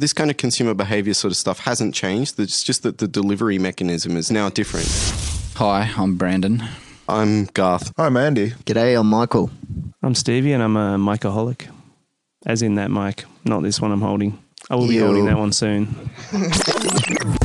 This 0.00 0.12
kind 0.12 0.30
of 0.30 0.36
consumer 0.36 0.74
behavior 0.74 1.12
sort 1.12 1.32
of 1.32 1.36
stuff 1.36 1.58
hasn't 1.58 1.92
changed. 1.92 2.38
It's 2.38 2.62
just 2.62 2.84
that 2.84 2.98
the 2.98 3.08
delivery 3.08 3.58
mechanism 3.58 4.16
is 4.16 4.30
now 4.30 4.48
different. 4.48 4.86
Hi, 5.56 5.90
I'm 5.96 6.16
Brandon. 6.16 6.62
I'm 7.08 7.46
Garth. 7.46 7.92
I'm 7.98 8.16
Andy. 8.16 8.50
G'day, 8.64 8.96
I'm 8.96 9.08
Michael. 9.08 9.50
I'm 10.00 10.14
Stevie 10.14 10.52
and 10.52 10.62
I'm 10.62 10.76
a 10.76 10.98
micaholic. 10.98 11.66
As 12.46 12.62
in 12.62 12.76
that 12.76 12.92
mic, 12.92 13.24
not 13.44 13.64
this 13.64 13.80
one 13.80 13.90
I'm 13.90 14.00
holding. 14.00 14.38
I 14.70 14.76
will 14.76 14.86
be 14.86 14.94
Ew. 14.94 15.04
holding 15.04 15.24
that 15.24 15.36
one 15.36 15.50
soon. 15.52 15.88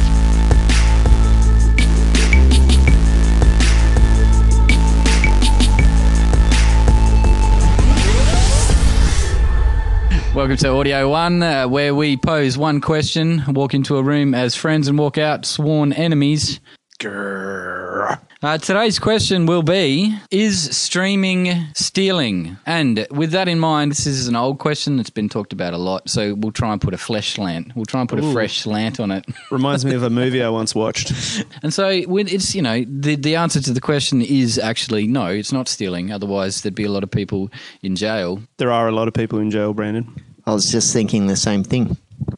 Welcome 10.34 10.58
to 10.58 10.70
Audio 10.70 11.10
One, 11.10 11.44
uh, 11.44 11.68
where 11.68 11.94
we 11.94 12.18
pose 12.18 12.58
one 12.58 12.82
question, 12.82 13.44
walk 13.50 13.76
into 13.76 13.98
a 13.98 14.04
room 14.04 14.34
as 14.34 14.56
friends, 14.56 14.88
and 14.88 14.98
walk 14.98 15.20
out 15.20 15.46
sworn 15.46 15.94
enemies. 15.94 16.60
Uh, 17.06 18.58
today's 18.58 19.00
question 19.00 19.46
will 19.46 19.64
be 19.64 20.18
Is 20.32 20.76
streaming 20.76 21.68
stealing? 21.74 22.58
And 22.66 23.08
with 23.10 23.32
that 23.32 23.48
in 23.48 23.60
mind, 23.60 23.92
this 23.92 24.06
is 24.06 24.28
an 24.28 24.36
old 24.36 24.60
question 24.60 24.98
that's 24.98 25.10
been 25.10 25.30
talked 25.30 25.54
about 25.54 25.74
a 25.74 25.78
lot, 25.78 26.10
so 26.10 26.34
we'll 26.34 26.52
try 26.52 26.74
and 26.74 26.82
put 26.82 26.94
a 26.94 26.98
flesh 26.98 27.34
slant. 27.34 27.76
We'll 27.76 27.86
try 27.86 28.02
and 28.02 28.10
put 28.10 28.20
a 28.20 28.32
fresh 28.34 28.62
slant 28.62 29.00
on 29.00 29.12
it. 29.12 29.26
Reminds 29.52 29.86
me 29.86 29.94
of 29.94 30.04
a 30.04 30.10
movie 30.10 30.44
I 30.44 30.50
once 30.50 30.76
watched. 30.76 31.14
And 31.62 31.74
so 31.74 32.02
when 32.02 32.28
it's, 32.28 32.54
you 32.54 32.62
know, 32.62 32.84
the, 32.88 33.16
the 33.16 33.36
answer 33.36 33.62
to 33.62 33.72
the 33.72 33.82
question 33.82 34.22
is 34.22 34.60
actually 34.60 35.08
no, 35.08 35.28
it's 35.28 35.54
not 35.54 35.68
stealing. 35.68 36.12
Otherwise, 36.12 36.62
there'd 36.62 36.76
be 36.76 36.84
a 36.84 36.92
lot 36.92 37.04
of 37.04 37.12
people 37.12 37.50
in 37.82 37.96
jail. 37.96 38.42
There 38.58 38.72
are 38.72 38.88
a 38.88 38.92
lot 38.92 39.08
of 39.08 39.14
people 39.14 39.40
in 39.40 39.52
jail, 39.52 39.74
Brandon. 39.74 40.14
I 40.46 40.54
was 40.54 40.70
just 40.70 40.92
thinking 40.92 41.28
the 41.28 41.38
same 41.38 41.64
thing. 41.64 41.96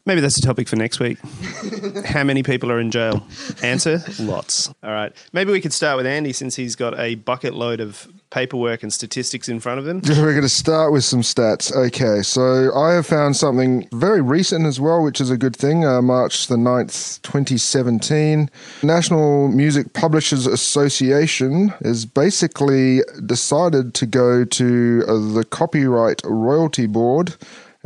Maybe 0.08 0.22
that's 0.22 0.38
a 0.38 0.42
topic 0.42 0.68
for 0.68 0.76
next 0.76 1.00
week. 1.00 1.18
How 2.06 2.24
many 2.24 2.44
people 2.44 2.72
are 2.72 2.80
in 2.80 2.92
jail? 2.92 3.26
Answer: 3.64 4.04
Lots. 4.20 4.72
All 4.84 4.92
right. 4.92 5.12
Maybe 5.34 5.52
we 5.52 5.59
could 5.59 5.73
start 5.73 5.98
with 5.98 6.06
Andy 6.06 6.32
since 6.32 6.56
he's 6.56 6.76
got 6.76 7.00
a 7.00 7.16
bucket 7.16 7.56
load 7.56 7.80
of 7.80 8.08
paperwork 8.30 8.84
and 8.84 8.94
statistics 8.94 9.50
in 9.50 9.59
front 9.59 9.80
of 9.80 9.88
him. 9.88 10.02
We're 10.08 10.34
going 10.34 10.42
to 10.42 10.50
start 10.50 10.92
with 10.92 11.04
some 11.04 11.22
stats. 11.22 11.73
Okay, 11.73 12.22
so 12.22 12.72
I 12.76 12.94
have 12.94 13.08
found 13.08 13.36
something 13.36 13.88
very 13.94 14.22
recent 14.22 14.66
as 14.66 14.80
well, 14.80 15.02
which 15.02 15.20
is 15.20 15.32
a 15.32 15.38
good 15.38 15.56
thing. 15.56 15.86
Uh, 15.86 16.02
March 16.02 16.48
the 16.48 16.56
9th, 16.56 17.22
2017. 17.23 18.50
National 18.84 19.48
Music 19.48 19.94
Publishers 19.94 20.45
Association 20.45 21.70
has 21.84 22.06
basically 22.06 23.02
decided 23.26 23.95
to 23.95 24.06
go 24.06 24.45
to 24.45 25.04
uh, 25.08 25.34
the 25.34 25.45
Copyright 25.50 26.22
Royalty 26.26 26.86
Board 26.86 27.36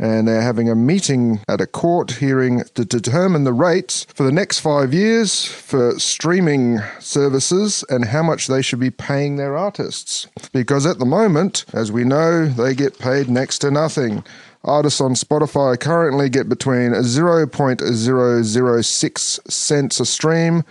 and 0.00 0.26
they're 0.26 0.40
having 0.40 0.68
a 0.70 0.74
meeting 0.74 1.40
at 1.46 1.60
a 1.60 1.66
court 1.66 2.12
hearing 2.12 2.62
to 2.74 2.86
determine 2.86 3.44
the 3.44 3.52
rates 3.52 4.06
for 4.14 4.24
the 4.24 4.32
next 4.32 4.60
five 4.60 4.94
years 4.94 5.44
for 5.44 5.98
streaming 5.98 6.78
services 6.98 7.84
and 7.90 8.06
how 8.06 8.22
much 8.22 8.46
they 8.46 8.62
should 8.62 8.80
be 8.80 8.90
paying 8.90 9.36
their 9.36 9.58
artists. 9.58 10.26
Because 10.52 10.86
at 10.86 10.98
the 10.98 11.04
moment, 11.04 11.66
as 11.74 11.92
we 11.92 12.04
know, 12.04 12.46
they 12.46 12.74
get 12.74 12.98
paid 12.98 13.28
next 13.28 13.58
to 13.58 13.70
nothing. 13.70 14.24
Artists 14.64 15.02
on 15.02 15.12
Spotify 15.12 15.78
currently 15.78 16.30
get 16.30 16.48
between 16.48 16.92
0.006 16.92 19.50
cents 19.50 20.00
a 20.00 20.06
stream 20.06 20.64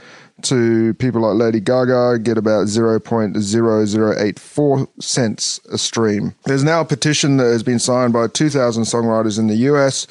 to 0.44 0.94
people 0.95 1.22
like 1.22 1.36
Lady 1.36 1.59
Gaga 1.59 2.20
get 2.20 2.38
about 2.38 2.68
0.0084 2.68 4.88
cents 5.02 5.59
a 5.72 5.78
stream. 5.78 6.36
There's 6.45 6.64
now 6.64 6.82
a 6.82 6.86
petition 6.86 7.38
that 7.38 7.52
has 7.52 7.64
been 7.64 7.80
signed 7.80 8.14
by 8.14 8.28
2,000 8.28 8.84
songwriters 8.84 9.40
in 9.40 9.48
the 9.48 9.56
US 9.56 10.06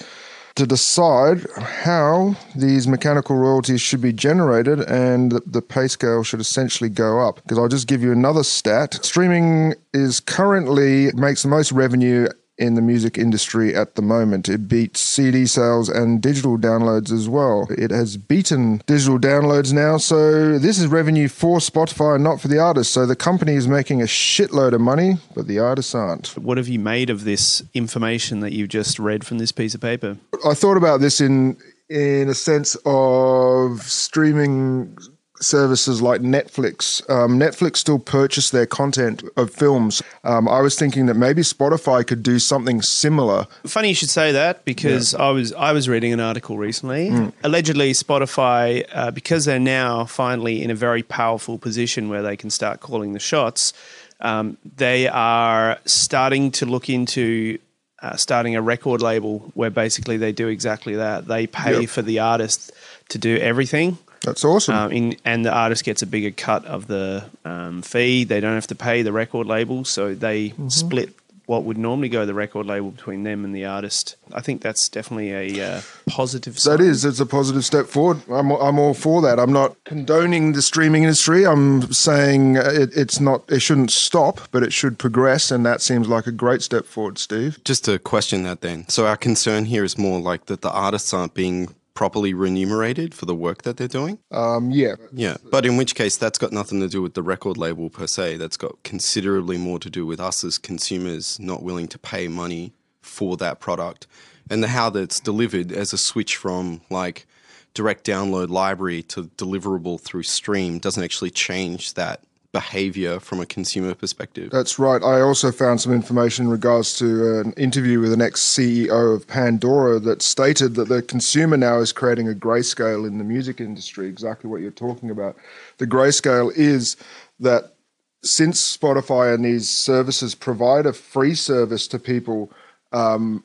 to 0.56 0.66
decide 0.66 1.46
how 1.84 2.34
these 2.56 2.88
mechanical 2.88 3.36
royalties 3.36 3.80
should 3.80 4.00
be 4.00 4.12
generated 4.12 4.80
and 4.80 5.40
the- 5.46 5.62
pay 5.62 5.86
scale 5.86 6.24
should 6.24 6.40
essentially 6.40 6.90
go 6.90 7.20
up. 7.20 7.36
Because 7.42 7.58
I'll 7.58 7.68
just 7.68 7.86
give 7.86 8.02
you 8.02 8.10
another 8.10 8.42
stat. 8.42 8.98
Streaming 9.02 9.74
is 9.94 10.18
currently 10.18 11.12
makes 11.14 11.42
the 11.42 11.48
most 11.48 11.70
revenue 11.70 12.26
in 12.58 12.74
the 12.74 12.82
music 12.82 13.16
industry 13.16 13.74
at 13.74 13.94
the 13.94 14.02
moment. 14.02 14.48
It 14.48 14.68
beats 14.68 15.00
CD 15.00 15.46
sales 15.46 15.88
and 15.88 16.20
digital 16.20 16.58
downloads 16.58 17.12
as 17.12 17.28
well. 17.28 17.68
It 17.70 17.90
has 17.90 18.16
beaten 18.16 18.82
digital 18.86 19.18
downloads 19.18 19.72
now, 19.72 19.96
so 19.96 20.58
this 20.58 20.78
is 20.78 20.88
revenue 20.88 21.28
for 21.28 21.58
Spotify, 21.58 22.20
not 22.20 22.40
for 22.40 22.48
the 22.48 22.58
artists. 22.58 22.92
So 22.92 23.06
the 23.06 23.16
company 23.16 23.54
is 23.54 23.68
making 23.68 24.02
a 24.02 24.06
shitload 24.06 24.72
of 24.72 24.80
money, 24.80 25.18
but 25.34 25.46
the 25.46 25.58
artists 25.58 25.94
aren't. 25.94 26.36
What 26.36 26.58
have 26.58 26.68
you 26.68 26.78
made 26.78 27.10
of 27.10 27.24
this 27.24 27.62
information 27.74 28.40
that 28.40 28.52
you've 28.52 28.68
just 28.68 28.98
read 28.98 29.24
from 29.24 29.38
this 29.38 29.52
piece 29.52 29.74
of 29.74 29.80
paper? 29.80 30.16
I 30.44 30.54
thought 30.54 30.76
about 30.76 31.00
this 31.00 31.20
in 31.20 31.56
in 31.88 32.28
a 32.28 32.34
sense 32.34 32.76
of 32.84 33.80
streaming 33.82 34.96
services 35.40 36.02
like 36.02 36.20
Netflix. 36.20 37.08
Um, 37.10 37.38
Netflix 37.38 37.76
still 37.78 37.98
purchase 37.98 38.50
their 38.50 38.66
content 38.66 39.22
of 39.36 39.50
films. 39.50 40.02
Um, 40.24 40.48
I 40.48 40.60
was 40.60 40.76
thinking 40.76 41.06
that 41.06 41.14
maybe 41.14 41.42
Spotify 41.42 42.06
could 42.06 42.22
do 42.22 42.38
something 42.38 42.82
similar. 42.82 43.46
Funny 43.66 43.88
you 43.88 43.94
should 43.94 44.10
say 44.10 44.32
that 44.32 44.64
because 44.64 45.14
I 45.14 45.30
was 45.30 45.52
I 45.54 45.72
was 45.72 45.88
reading 45.88 46.12
an 46.12 46.20
article 46.20 46.58
recently. 46.58 47.10
Allegedly, 47.42 47.92
Spotify, 47.92 48.84
uh, 48.92 49.10
because 49.10 49.44
they're 49.44 49.58
now 49.60 50.04
finally 50.04 50.62
in 50.62 50.70
a 50.70 50.74
very 50.74 51.02
powerful 51.02 51.58
position 51.58 52.08
where 52.08 52.22
they 52.22 52.36
can 52.36 52.50
start 52.50 52.80
calling 52.80 53.12
the 53.12 53.20
shots, 53.20 53.72
um, 54.20 54.56
they 54.76 55.08
are 55.08 55.78
starting 55.84 56.50
to 56.52 56.66
look 56.66 56.88
into. 56.90 57.58
Uh, 58.00 58.14
starting 58.14 58.54
a 58.54 58.62
record 58.62 59.02
label 59.02 59.50
where 59.54 59.70
basically 59.70 60.16
they 60.16 60.30
do 60.30 60.46
exactly 60.46 60.94
that. 60.94 61.26
They 61.26 61.48
pay 61.48 61.80
Yep. 61.80 61.88
for 61.90 62.00
the 62.00 62.20
artist 62.20 62.70
to 63.08 63.18
do 63.18 63.36
everything, 63.38 63.98
That's 64.22 64.44
awesome. 64.44 64.74
um, 64.74 64.92
in, 64.92 65.16
and 65.24 65.44
the 65.44 65.52
artist 65.52 65.84
gets 65.84 66.02
a 66.02 66.06
bigger 66.06 66.30
cut 66.30 66.64
of 66.66 66.86
the 66.86 67.24
um, 67.44 67.82
fee. 67.82 68.24
They 68.24 68.40
don't 68.40 68.54
have 68.54 68.66
to 68.68 68.74
pay 68.74 69.02
the 69.02 69.12
record 69.12 69.46
label, 69.46 69.84
so 69.84 70.14
they 70.14 70.50
Mm-hmm. 70.50 70.68
split 70.68 71.14
what 71.46 71.64
would 71.64 71.78
normally 71.78 72.10
go 72.10 72.26
the 72.26 72.34
record 72.34 72.66
label 72.66 72.90
between 72.90 73.22
them 73.22 73.42
and 73.42 73.54
the 73.56 73.64
artist. 73.64 74.16
I 74.34 74.42
think 74.42 74.60
that's 74.60 74.86
definitely 74.90 75.32
a 75.58 75.76
uh, 75.76 75.80
positive. 76.06 76.54
That 76.56 76.60
sign. 76.60 76.80
is, 76.82 77.06
it's 77.06 77.20
a 77.20 77.26
positive 77.26 77.64
step 77.64 77.86
forward. 77.86 78.20
I'm, 78.30 78.50
I'm 78.50 78.78
all 78.78 78.92
for 78.92 79.22
that. 79.22 79.40
I'm 79.40 79.52
not 79.52 79.74
condoning 79.84 80.52
the 80.52 80.60
streaming 80.60 81.04
industry. 81.04 81.46
I'm 81.46 81.90
saying 81.90 82.56
it, 82.56 82.90
it's 82.94 83.18
not, 83.18 83.50
it 83.50 83.60
shouldn't 83.60 83.92
stop, 83.92 84.42
but 84.50 84.62
it 84.62 84.74
should 84.74 84.98
progress, 84.98 85.50
and 85.50 85.64
that 85.64 85.80
seems 85.80 86.06
like 86.06 86.26
a 86.26 86.32
great 86.32 86.60
step 86.60 86.84
forward, 86.84 87.16
Steve. 87.16 87.58
Just 87.64 87.86
to 87.86 87.98
question 87.98 88.42
that 88.42 88.60
then. 88.60 88.86
So 88.90 89.06
our 89.06 89.16
concern 89.16 89.64
here 89.64 89.84
is 89.84 89.96
more 89.96 90.20
like 90.20 90.46
that 90.46 90.60
the 90.60 90.70
artists 90.70 91.14
aren't 91.14 91.32
being 91.32 91.74
properly 91.98 92.32
remunerated 92.32 93.12
for 93.12 93.26
the 93.26 93.34
work 93.34 93.62
that 93.62 93.76
they're 93.76 93.88
doing. 93.88 94.20
Um, 94.30 94.70
yeah, 94.70 94.94
Yeah, 95.12 95.36
but 95.50 95.66
in 95.66 95.76
which 95.76 95.96
case 95.96 96.16
that's 96.16 96.38
got 96.38 96.52
nothing 96.52 96.78
to 96.78 96.86
do 96.86 97.02
with 97.02 97.14
the 97.14 97.24
record 97.24 97.56
label 97.56 97.90
per 97.90 98.06
se. 98.06 98.36
That's 98.36 98.56
got 98.56 98.80
considerably 98.84 99.58
more 99.58 99.80
to 99.80 99.90
do 99.90 100.06
with 100.06 100.20
us 100.20 100.44
as 100.44 100.58
consumers 100.58 101.40
not 101.40 101.64
willing 101.64 101.88
to 101.88 101.98
pay 101.98 102.28
money 102.28 102.72
for 103.02 103.36
that 103.38 103.58
product 103.58 104.06
and 104.48 104.62
the 104.62 104.68
how 104.68 104.90
that's 104.90 105.18
delivered 105.18 105.72
as 105.72 105.92
a 105.92 105.98
switch 105.98 106.36
from 106.36 106.82
like 106.88 107.26
direct 107.74 108.06
download 108.06 108.48
library 108.48 109.02
to 109.02 109.24
deliverable 109.36 110.00
through 110.00 110.22
stream 110.22 110.78
doesn't 110.78 111.02
actually 111.02 111.30
change 111.30 111.94
that 111.94 112.22
behavior 112.52 113.20
from 113.20 113.40
a 113.40 113.46
consumer 113.46 113.94
perspective. 113.94 114.50
That's 114.50 114.78
right. 114.78 115.02
I 115.02 115.20
also 115.20 115.52
found 115.52 115.80
some 115.80 115.92
information 115.92 116.46
in 116.46 116.50
regards 116.50 116.96
to 116.98 117.40
an 117.40 117.52
interview 117.54 118.00
with 118.00 118.12
an 118.12 118.22
ex 118.22 118.40
CEO 118.42 119.14
of 119.14 119.26
Pandora 119.26 119.98
that 120.00 120.22
stated 120.22 120.74
that 120.76 120.88
the 120.88 121.02
consumer 121.02 121.56
now 121.56 121.78
is 121.78 121.92
creating 121.92 122.28
a 122.28 122.32
grayscale 122.32 123.06
in 123.06 123.18
the 123.18 123.24
music 123.24 123.60
industry, 123.60 124.08
exactly 124.08 124.48
what 124.48 124.62
you're 124.62 124.70
talking 124.70 125.10
about. 125.10 125.36
The 125.76 125.86
grayscale 125.86 126.50
is 126.56 126.96
that 127.38 127.74
since 128.22 128.76
Spotify 128.76 129.34
and 129.34 129.44
these 129.44 129.68
services 129.68 130.34
provide 130.34 130.86
a 130.86 130.92
free 130.92 131.34
service 131.34 131.86
to 131.88 131.98
people, 131.98 132.50
um, 132.92 133.44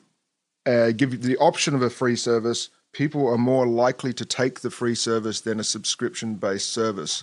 uh, 0.66 0.92
give 0.92 1.12
you 1.12 1.18
the 1.18 1.36
option 1.36 1.74
of 1.74 1.82
a 1.82 1.90
free 1.90 2.16
service, 2.16 2.70
people 2.92 3.26
are 3.28 3.38
more 3.38 3.66
likely 3.66 4.12
to 4.14 4.24
take 4.24 4.60
the 4.60 4.70
free 4.70 4.94
service 4.94 5.42
than 5.42 5.60
a 5.60 5.64
subscription 5.64 6.34
based 6.36 6.70
service. 6.70 7.22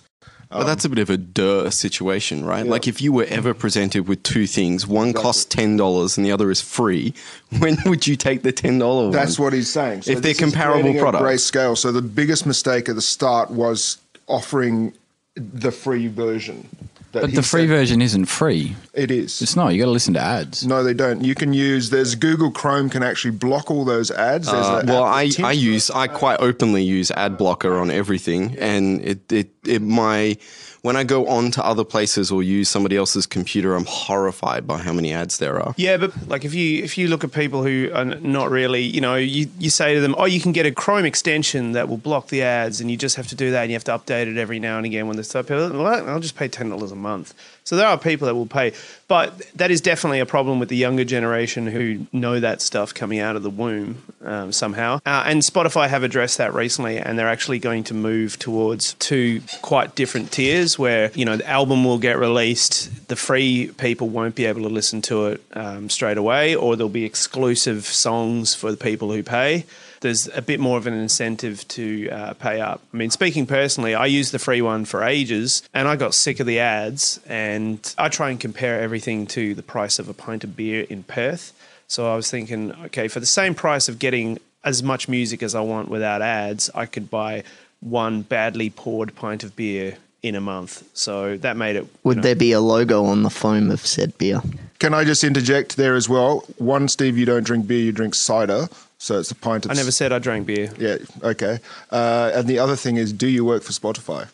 But 0.52 0.64
that's 0.64 0.84
a 0.84 0.88
bit 0.88 0.98
of 0.98 1.10
a 1.10 1.16
duh 1.16 1.70
situation, 1.70 2.44
right? 2.44 2.66
Like 2.66 2.86
if 2.86 3.00
you 3.00 3.12
were 3.12 3.24
ever 3.24 3.54
presented 3.54 4.08
with 4.08 4.22
two 4.22 4.46
things, 4.46 4.86
one 4.86 5.12
costs 5.12 5.44
ten 5.44 5.76
dollars 5.76 6.16
and 6.16 6.26
the 6.26 6.32
other 6.32 6.50
is 6.50 6.60
free, 6.60 7.14
when 7.58 7.76
would 7.86 8.06
you 8.06 8.16
take 8.16 8.42
the 8.42 8.52
ten 8.52 8.78
dollar 8.78 9.04
one? 9.04 9.12
That's 9.12 9.38
what 9.38 9.52
he's 9.52 9.70
saying. 9.72 10.04
If 10.06 10.22
they're 10.22 10.34
comparable 10.34 10.94
products. 10.98 11.22
grey 11.22 11.36
scale. 11.36 11.76
So 11.76 11.92
the 11.92 12.02
biggest 12.02 12.46
mistake 12.46 12.88
at 12.88 12.94
the 12.94 13.02
start 13.02 13.50
was 13.50 13.98
offering 14.26 14.94
the 15.34 15.72
free 15.72 16.08
version. 16.08 16.68
That 17.12 17.20
But 17.22 17.34
the 17.34 17.42
free 17.42 17.62
said- 17.62 17.68
version 17.68 18.02
isn't 18.02 18.26
free. 18.26 18.74
It 18.94 19.10
is. 19.10 19.40
It's 19.42 19.54
not. 19.56 19.68
You 19.74 19.78
got 19.80 19.86
to 19.86 19.90
listen 19.92 20.14
to 20.14 20.20
ads. 20.20 20.66
no, 20.66 20.82
they 20.82 20.94
don't. 20.94 21.22
You 21.24 21.34
can 21.34 21.52
use. 21.52 21.90
There's 21.90 22.14
Google 22.14 22.50
Chrome 22.50 22.88
can 22.90 23.02
actually 23.02 23.32
block 23.32 23.70
all 23.70 23.84
those 23.84 24.10
ads. 24.10 24.50
There's 24.50 24.66
Uh, 24.66 24.80
an 24.82 24.86
well, 24.88 25.06
app 25.06 25.14
I, 25.14 25.30
I 25.44 25.52
use 25.52 25.90
I 25.90 26.06
quite 26.08 26.40
openly 26.40 26.82
use 26.82 27.10
ad 27.12 27.36
blocker 27.38 27.78
on 27.78 27.90
everything, 27.90 28.56
and 28.58 29.00
it, 29.02 29.30
it 29.32 29.50
it 29.66 29.82
my 29.82 30.36
when 30.82 30.96
I 30.96 31.04
go 31.04 31.28
on 31.28 31.52
to 31.52 31.64
other 31.64 31.84
places 31.84 32.32
or 32.32 32.42
use 32.42 32.68
somebody 32.68 32.96
else's 32.96 33.24
computer, 33.24 33.76
I'm 33.76 33.84
horrified 33.86 34.66
by 34.66 34.78
how 34.78 34.92
many 34.92 35.12
ads 35.12 35.38
there 35.38 35.62
are. 35.62 35.74
Yeah, 35.76 35.96
but 35.96 36.28
like 36.28 36.44
if 36.44 36.54
you 36.54 36.82
if 36.82 36.98
you 36.98 37.06
look 37.06 37.22
at 37.22 37.30
people 37.32 37.62
who 37.62 37.90
are 37.94 38.04
not 38.04 38.50
really, 38.50 38.82
you 38.82 39.00
know, 39.00 39.14
you, 39.14 39.48
you 39.60 39.70
say 39.70 39.94
to 39.94 40.00
them, 40.00 40.16
oh, 40.18 40.24
you 40.24 40.40
can 40.40 40.50
get 40.50 40.66
a 40.66 40.72
Chrome 40.72 41.04
extension 41.04 41.72
that 41.72 41.88
will 41.88 41.98
block 41.98 42.28
the 42.28 42.42
ads, 42.42 42.80
and 42.80 42.90
you 42.90 42.96
just 42.96 43.14
have 43.14 43.28
to 43.28 43.36
do 43.36 43.52
that, 43.52 43.62
and 43.62 43.70
you 43.70 43.76
have 43.76 43.84
to 43.84 43.96
update 43.96 44.26
it 44.26 44.36
every 44.36 44.58
now 44.58 44.76
and 44.76 44.84
again 44.84 45.06
when 45.06 45.16
they 45.16 45.22
start. 45.22 45.48
Well, 45.48 45.86
I'll 45.86 46.20
just 46.20 46.36
pay 46.36 46.48
ten 46.48 46.68
dollars 46.68 46.90
a 46.90 46.96
month. 46.96 47.32
So 47.64 47.76
there 47.76 47.86
are 47.86 47.96
people 47.96 48.26
that 48.26 48.34
will 48.34 48.46
pay, 48.46 48.72
but 49.08 49.38
that 49.56 49.70
is 49.70 49.80
definitely 49.80 50.20
a 50.20 50.26
problem 50.26 50.58
with 50.58 50.68
the 50.68 50.76
younger 50.76 51.04
generation 51.04 51.66
who 51.66 52.06
know 52.12 52.40
that 52.40 52.60
stuff 52.60 52.92
coming 52.92 53.20
out 53.20 53.36
of 53.36 53.42
the 53.42 53.50
womb 53.50 54.02
um, 54.24 54.52
somehow. 54.52 54.96
Uh, 55.06 55.24
and 55.26 55.42
Spotify 55.42 55.88
have 55.88 56.02
addressed 56.02 56.38
that 56.38 56.54
recently, 56.54 56.98
and 56.98 57.18
they're 57.18 57.28
actually 57.28 57.58
going 57.60 57.84
to 57.84 57.94
move 57.94 58.38
towards 58.38 58.94
two 58.94 59.40
quite 59.62 59.94
different 59.94 60.32
tiers 60.32 60.78
where 60.78 61.12
you 61.14 61.24
know 61.24 61.36
the 61.36 61.48
album 61.48 61.84
will 61.84 61.98
get 61.98 62.18
released, 62.18 63.08
the 63.08 63.16
free 63.16 63.70
people 63.78 64.08
won't 64.08 64.34
be 64.34 64.46
able 64.46 64.62
to 64.62 64.68
listen 64.68 65.00
to 65.02 65.26
it 65.26 65.42
um, 65.52 65.88
straight 65.88 66.18
away, 66.18 66.56
or 66.56 66.76
there'll 66.76 66.88
be 66.88 67.04
exclusive 67.04 67.84
songs 67.84 68.54
for 68.54 68.70
the 68.70 68.76
people 68.76 69.12
who 69.12 69.22
pay 69.22 69.64
there's 70.02 70.28
a 70.28 70.42
bit 70.42 70.60
more 70.60 70.76
of 70.76 70.86
an 70.86 70.94
incentive 70.94 71.66
to 71.68 72.10
uh, 72.10 72.34
pay 72.34 72.60
up. 72.60 72.82
I 72.92 72.96
mean, 72.96 73.10
speaking 73.10 73.46
personally, 73.46 73.94
I 73.94 74.06
used 74.06 74.32
the 74.32 74.38
free 74.38 74.60
one 74.60 74.84
for 74.84 75.02
ages 75.02 75.62
and 75.72 75.88
I 75.88 75.96
got 75.96 76.14
sick 76.14 76.38
of 76.40 76.46
the 76.46 76.58
ads. 76.58 77.20
And 77.26 77.94
I 77.96 78.08
try 78.08 78.30
and 78.30 78.38
compare 78.38 78.80
everything 78.80 79.26
to 79.28 79.54
the 79.54 79.62
price 79.62 79.98
of 79.98 80.08
a 80.08 80.14
pint 80.14 80.44
of 80.44 80.56
beer 80.56 80.86
in 80.90 81.04
Perth. 81.04 81.52
So 81.88 82.12
I 82.12 82.16
was 82.16 82.30
thinking, 82.30 82.72
okay, 82.86 83.08
for 83.08 83.20
the 83.20 83.26
same 83.26 83.54
price 83.54 83.88
of 83.88 83.98
getting 83.98 84.38
as 84.64 84.82
much 84.82 85.08
music 85.08 85.42
as 85.42 85.54
I 85.54 85.60
want 85.60 85.88
without 85.88 86.22
ads, 86.22 86.70
I 86.74 86.86
could 86.86 87.10
buy 87.10 87.44
one 87.80 88.22
badly 88.22 88.70
poured 88.70 89.14
pint 89.14 89.42
of 89.42 89.56
beer 89.56 89.96
in 90.22 90.34
a 90.34 90.40
month. 90.40 90.88
So 90.94 91.36
that 91.38 91.56
made 91.56 91.76
it. 91.76 91.86
Would 92.04 92.16
you 92.16 92.16
know, 92.16 92.22
there 92.22 92.36
be 92.36 92.52
a 92.52 92.60
logo 92.60 93.04
on 93.04 93.22
the 93.22 93.30
foam 93.30 93.70
of 93.70 93.84
said 93.84 94.16
beer? 94.18 94.40
Can 94.78 94.94
I 94.94 95.04
just 95.04 95.24
interject 95.24 95.76
there 95.76 95.94
as 95.94 96.08
well? 96.08 96.44
One, 96.58 96.88
Steve, 96.88 97.16
you 97.16 97.24
don't 97.26 97.44
drink 97.44 97.66
beer, 97.66 97.78
you 97.78 97.92
drink 97.92 98.14
cider. 98.14 98.68
So 98.98 99.18
it's 99.18 99.32
a 99.32 99.34
pint 99.34 99.64
of. 99.64 99.72
I 99.72 99.74
never 99.74 99.90
said 99.90 100.12
I 100.12 100.20
drank 100.20 100.46
beer. 100.46 100.70
Yeah, 100.78 100.98
okay. 101.24 101.58
Uh, 101.90 102.30
and 102.34 102.46
the 102.46 102.60
other 102.60 102.76
thing 102.76 102.98
is, 102.98 103.12
do 103.12 103.26
you 103.26 103.44
work 103.44 103.64
for 103.64 103.72
Spotify? 103.72 104.28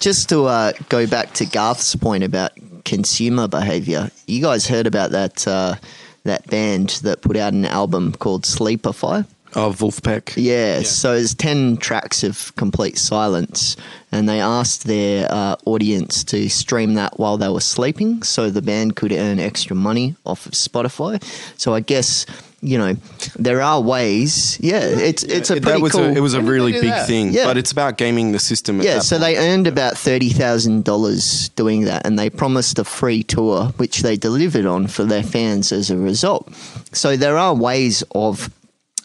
Just 0.00 0.30
to 0.30 0.44
uh, 0.44 0.72
go 0.88 1.06
back 1.06 1.34
to 1.34 1.44
Garth's 1.44 1.94
point 1.94 2.24
about 2.24 2.52
consumer 2.86 3.46
behavior, 3.46 4.10
you 4.26 4.40
guys 4.40 4.66
heard 4.66 4.86
about 4.86 5.10
that 5.10 5.46
uh, 5.46 5.74
that 6.24 6.46
band 6.46 7.00
that 7.02 7.20
put 7.20 7.36
out 7.36 7.52
an 7.52 7.66
album 7.66 8.12
called 8.12 8.44
Sleepify? 8.44 9.26
Oh, 9.56 9.70
Vulfpeck. 9.70 10.32
Yeah, 10.36 10.82
so 10.82 11.14
it's 11.14 11.34
10 11.34 11.76
tracks 11.76 12.22
of 12.24 12.54
complete 12.56 12.98
silence, 12.98 13.76
and 14.10 14.28
they 14.28 14.40
asked 14.40 14.84
their 14.86 15.28
uh, 15.30 15.56
audience 15.64 16.24
to 16.24 16.48
stream 16.48 16.94
that 16.94 17.18
while 17.20 17.36
they 17.36 17.48
were 17.48 17.60
sleeping 17.60 18.22
so 18.22 18.50
the 18.50 18.62
band 18.62 18.96
could 18.96 19.12
earn 19.12 19.38
extra 19.38 19.76
money 19.76 20.16
off 20.24 20.46
of 20.46 20.52
Spotify. 20.52 21.22
So 21.58 21.74
I 21.74 21.80
guess. 21.80 22.26
You 22.66 22.78
know, 22.78 22.94
there 23.36 23.60
are 23.60 23.78
ways. 23.78 24.58
Yeah, 24.58 24.80
it's 24.84 25.22
it's 25.22 25.50
a 25.50 25.56
that 25.56 25.62
pretty 25.62 25.82
was 25.82 25.92
cool. 25.92 26.04
a, 26.04 26.12
it 26.14 26.20
was 26.20 26.32
a 26.32 26.40
really 26.40 26.72
big 26.72 26.84
that? 26.84 27.06
thing, 27.06 27.30
Yeah. 27.34 27.44
but 27.44 27.58
it's 27.58 27.70
about 27.70 27.98
gaming 27.98 28.32
the 28.32 28.38
system. 28.38 28.80
At 28.80 28.86
Yeah, 28.86 28.94
that 28.94 29.02
so 29.02 29.18
point. 29.18 29.34
they 29.36 29.52
earned 29.52 29.66
about 29.66 29.98
thirty 29.98 30.30
thousand 30.30 30.82
dollars 30.84 31.50
doing 31.56 31.82
that, 31.84 32.06
and 32.06 32.18
they 32.18 32.30
promised 32.30 32.78
a 32.78 32.84
free 32.84 33.22
tour, 33.22 33.66
which 33.76 34.00
they 34.00 34.16
delivered 34.16 34.64
on 34.64 34.86
for 34.86 35.04
their 35.04 35.22
fans 35.22 35.72
as 35.72 35.90
a 35.90 35.98
result. 35.98 36.50
So 36.92 37.18
there 37.18 37.36
are 37.36 37.54
ways 37.54 38.02
of 38.14 38.48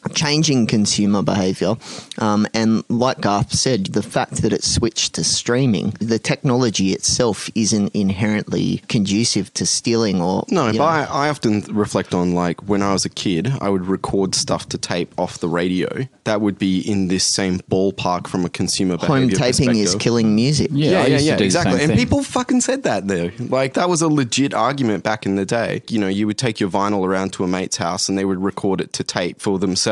changing 0.09 0.67
consumer 0.67 1.21
behavior, 1.21 1.75
um, 2.17 2.47
and 2.53 2.83
like 2.89 3.21
Garth 3.21 3.53
said, 3.53 3.87
the 3.87 4.03
fact 4.03 4.41
that 4.41 4.53
it's 4.53 4.69
switched 4.69 5.15
to 5.15 5.23
streaming, 5.23 5.91
the 5.99 6.19
technology 6.19 6.93
itself 6.93 7.49
isn't 7.55 7.93
inherently 7.95 8.81
conducive 8.87 9.53
to 9.55 9.65
stealing 9.65 10.21
or 10.21 10.45
No, 10.49 10.71
but. 10.71 10.81
I, 10.81 11.03
I 11.03 11.29
often 11.29 11.61
reflect 11.69 12.13
on 12.13 12.33
like 12.33 12.67
when 12.67 12.81
I 12.81 12.93
was 12.93 13.05
a 13.05 13.09
kid, 13.09 13.51
I 13.61 13.69
would 13.69 13.85
record 13.85 14.35
stuff 14.35 14.69
to 14.69 14.77
tape 14.77 15.13
off 15.17 15.39
the 15.39 15.49
radio. 15.49 16.07
That 16.23 16.41
would 16.41 16.57
be 16.57 16.79
in 16.79 17.07
this 17.07 17.23
same 17.23 17.59
ballpark 17.59 18.27
from 18.27 18.45
a 18.45 18.49
consumer 18.49 18.97
home 18.97 19.27
behavior 19.27 19.51
taping 19.51 19.75
is 19.77 19.95
killing 19.95 20.35
music. 20.35 20.69
Yeah, 20.73 20.91
Yeah, 20.91 21.07
yeah, 21.07 21.17
yeah, 21.17 21.17
to 21.17 21.37
do 21.37 21.37
the 21.37 21.45
exactly. 21.45 21.81
And 21.81 21.89
thing. 21.89 21.97
people 21.97 22.23
fucking 22.23 22.61
said 22.61 22.83
that 22.83 23.07
though. 23.07 23.31
Like 23.39 23.73
that 23.73 23.89
was 23.89 24.01
a 24.01 24.07
legit 24.07 24.53
argument 24.53 25.03
back 25.03 25.25
in 25.25 25.35
the 25.35 25.45
day. 25.45 25.81
You 25.89 25.99
know, 25.99 26.07
you 26.07 26.27
would 26.27 26.37
take 26.37 26.59
your 26.59 26.69
vinyl 26.69 27.05
around 27.05 27.33
to 27.33 27.43
a 27.43 27.47
mate's 27.47 27.77
house 27.77 28.09
and 28.09 28.17
they 28.17 28.25
would 28.25 28.41
record 28.41 28.81
it 28.81 28.93
to 28.93 29.03
tape 29.03 29.41
for 29.41 29.59
themselves. 29.59 29.89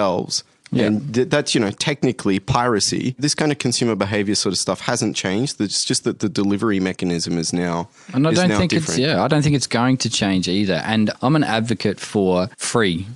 Yeah. 0.69 0.87
And 0.87 1.13
th- 1.15 1.29
that's, 1.29 1.55
you 1.55 1.61
know, 1.61 1.71
technically 1.71 2.39
piracy. 2.39 3.15
This 3.17 3.33
kind 3.33 3.53
of 3.53 3.57
consumer 3.57 3.95
behavior 3.95 4.35
sort 4.35 4.51
of 4.51 4.59
stuff 4.59 4.81
hasn't 4.81 5.15
changed. 5.15 5.61
It's 5.61 5.85
just 5.85 6.03
that 6.03 6.19
the 6.19 6.27
delivery 6.27 6.81
mechanism 6.81 7.37
is 7.37 7.53
now 7.53 7.87
And 8.13 8.27
I 8.27 8.33
don't 8.33 8.49
think 8.49 8.71
different. 8.71 8.99
it's 8.99 9.07
yeah, 9.07 9.23
I 9.23 9.29
don't 9.29 9.41
think 9.43 9.55
it's 9.55 9.67
going 9.67 9.95
to 9.97 10.09
change 10.09 10.49
either. 10.49 10.81
And 10.85 11.09
I'm 11.21 11.37
an 11.37 11.45
advocate 11.45 12.01
for 12.01 12.49
free. 12.57 13.07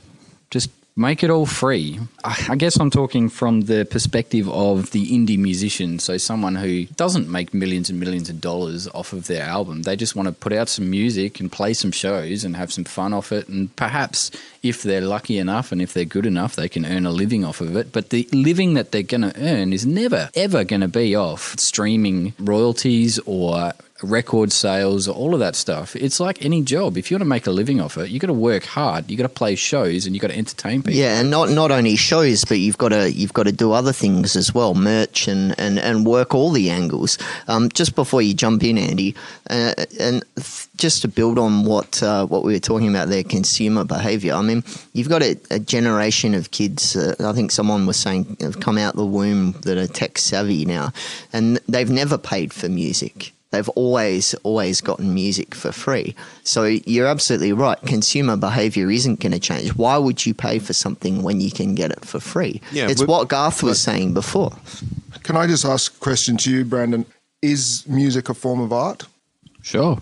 Make 0.95 1.23
it 1.23 1.29
all 1.29 1.45
free. 1.45 1.99
I 2.23 2.55
guess 2.57 2.77
I'm 2.77 2.91
talking 2.91 3.29
from 3.29 3.61
the 3.61 3.85
perspective 3.85 4.49
of 4.49 4.91
the 4.91 5.07
indie 5.07 5.37
musician, 5.37 5.99
so 5.99 6.17
someone 6.17 6.55
who 6.55 6.85
doesn't 6.85 7.29
make 7.29 7.53
millions 7.53 7.89
and 7.89 7.97
millions 7.97 8.29
of 8.29 8.41
dollars 8.41 8.89
off 8.89 9.13
of 9.13 9.27
their 9.27 9.43
album. 9.43 9.83
They 9.83 9.95
just 9.95 10.17
want 10.17 10.27
to 10.27 10.33
put 10.33 10.51
out 10.51 10.67
some 10.67 10.89
music 10.89 11.39
and 11.39 11.49
play 11.49 11.73
some 11.73 11.93
shows 11.93 12.43
and 12.43 12.57
have 12.57 12.73
some 12.73 12.83
fun 12.83 13.13
off 13.13 13.31
it 13.31 13.47
and 13.47 13.73
perhaps 13.77 14.31
if 14.63 14.83
they're 14.83 15.01
lucky 15.01 15.37
enough 15.37 15.71
and 15.71 15.81
if 15.81 15.93
they're 15.93 16.03
good 16.03 16.25
enough, 16.25 16.57
they 16.57 16.67
can 16.67 16.85
earn 16.85 17.05
a 17.05 17.11
living 17.11 17.45
off 17.45 17.61
of 17.61 17.77
it. 17.77 17.93
But 17.93 18.09
the 18.09 18.27
living 18.33 18.73
that 18.73 18.91
they're 18.91 19.01
going 19.01 19.21
to 19.21 19.33
earn 19.41 19.71
is 19.71 19.85
never, 19.85 20.29
ever 20.35 20.65
going 20.65 20.81
to 20.81 20.89
be 20.89 21.15
off 21.15 21.57
streaming 21.57 22.33
royalties 22.37 23.17
or 23.25 23.71
record 24.03 24.51
sales, 24.51 25.07
all 25.07 25.33
of 25.33 25.39
that 25.39 25.55
stuff. 25.55 25.95
It's 25.95 26.19
like 26.19 26.43
any 26.43 26.61
job. 26.61 26.97
If 26.97 27.09
you 27.09 27.15
want 27.15 27.21
to 27.21 27.29
make 27.29 27.47
a 27.47 27.51
living 27.51 27.79
off 27.79 27.97
it, 27.97 28.09
you 28.09 28.19
got 28.19 28.27
to 28.27 28.33
work 28.33 28.65
hard. 28.65 29.09
You 29.09 29.17
got 29.17 29.23
to 29.23 29.29
play 29.29 29.55
shows 29.55 30.05
and 30.05 30.15
you 30.15 30.21
got 30.21 30.29
to 30.29 30.37
entertain 30.37 30.81
people. 30.81 30.93
Yeah, 30.93 31.19
and 31.19 31.29
not 31.29 31.49
not 31.49 31.71
only 31.71 31.95
shows, 31.95 32.45
but 32.45 32.59
you've 32.59 32.77
got 32.77 32.89
to 32.89 33.11
you've 33.11 33.33
got 33.33 33.43
to 33.43 33.51
do 33.51 33.71
other 33.71 33.93
things 33.93 34.35
as 34.35 34.53
well, 34.53 34.73
merch 34.73 35.27
and 35.27 35.57
and, 35.59 35.79
and 35.79 36.05
work 36.05 36.33
all 36.33 36.51
the 36.51 36.69
angles. 36.69 37.17
Um, 37.47 37.69
just 37.69 37.95
before 37.95 38.21
you 38.21 38.33
jump 38.33 38.63
in, 38.63 38.77
Andy, 38.77 39.15
uh, 39.49 39.73
and 39.99 40.23
th- 40.35 40.67
just 40.77 41.01
to 41.03 41.07
build 41.07 41.37
on 41.37 41.65
what 41.65 42.01
uh, 42.01 42.25
what 42.25 42.43
we 42.43 42.53
were 42.53 42.59
talking 42.59 42.89
about 42.89 43.09
there, 43.09 43.23
consumer 43.23 43.83
behaviour. 43.83 44.33
I 44.33 44.41
mean, 44.41 44.63
you've 44.93 45.09
got 45.09 45.21
a, 45.21 45.37
a 45.49 45.59
generation 45.59 46.33
of 46.33 46.51
kids. 46.51 46.95
Uh, 46.95 47.15
I 47.19 47.33
think 47.33 47.51
someone 47.51 47.85
was 47.85 47.97
saying 47.97 48.37
have 48.41 48.59
come 48.59 48.77
out 48.77 48.95
the 48.95 49.05
womb 49.05 49.53
that 49.61 49.77
are 49.77 49.87
tech 49.87 50.17
savvy 50.17 50.65
now, 50.65 50.91
and 51.33 51.57
they've 51.67 51.89
never 51.89 52.17
paid 52.17 52.53
for 52.53 52.69
music. 52.69 53.33
They've 53.51 53.69
always, 53.69 54.33
always 54.43 54.81
gotten 54.81 55.13
music 55.13 55.53
for 55.53 55.71
free. 55.71 56.15
So 56.43 56.63
you're 56.63 57.07
absolutely 57.07 57.53
right. 57.53 57.79
Consumer 57.81 58.37
behavior 58.37 58.89
isn't 58.89 59.19
going 59.19 59.33
to 59.33 59.39
change. 59.39 59.75
Why 59.75 59.97
would 59.97 60.25
you 60.25 60.33
pay 60.33 60.59
for 60.59 60.73
something 60.73 61.21
when 61.21 61.41
you 61.41 61.51
can 61.51 61.75
get 61.75 61.91
it 61.91 62.05
for 62.05 62.19
free? 62.19 62.61
Yeah, 62.71 62.89
it's 62.89 63.03
what 63.05 63.27
Garth 63.27 63.61
was 63.61 63.81
saying 63.81 64.13
before. 64.13 64.53
Can 65.23 65.35
I 65.35 65.47
just 65.47 65.65
ask 65.65 65.93
a 65.95 65.99
question 65.99 66.37
to 66.37 66.51
you, 66.51 66.65
Brandon? 66.65 67.05
Is 67.41 67.85
music 67.87 68.29
a 68.29 68.33
form 68.33 68.61
of 68.61 68.71
art? 68.71 69.07
Sure. 69.61 70.01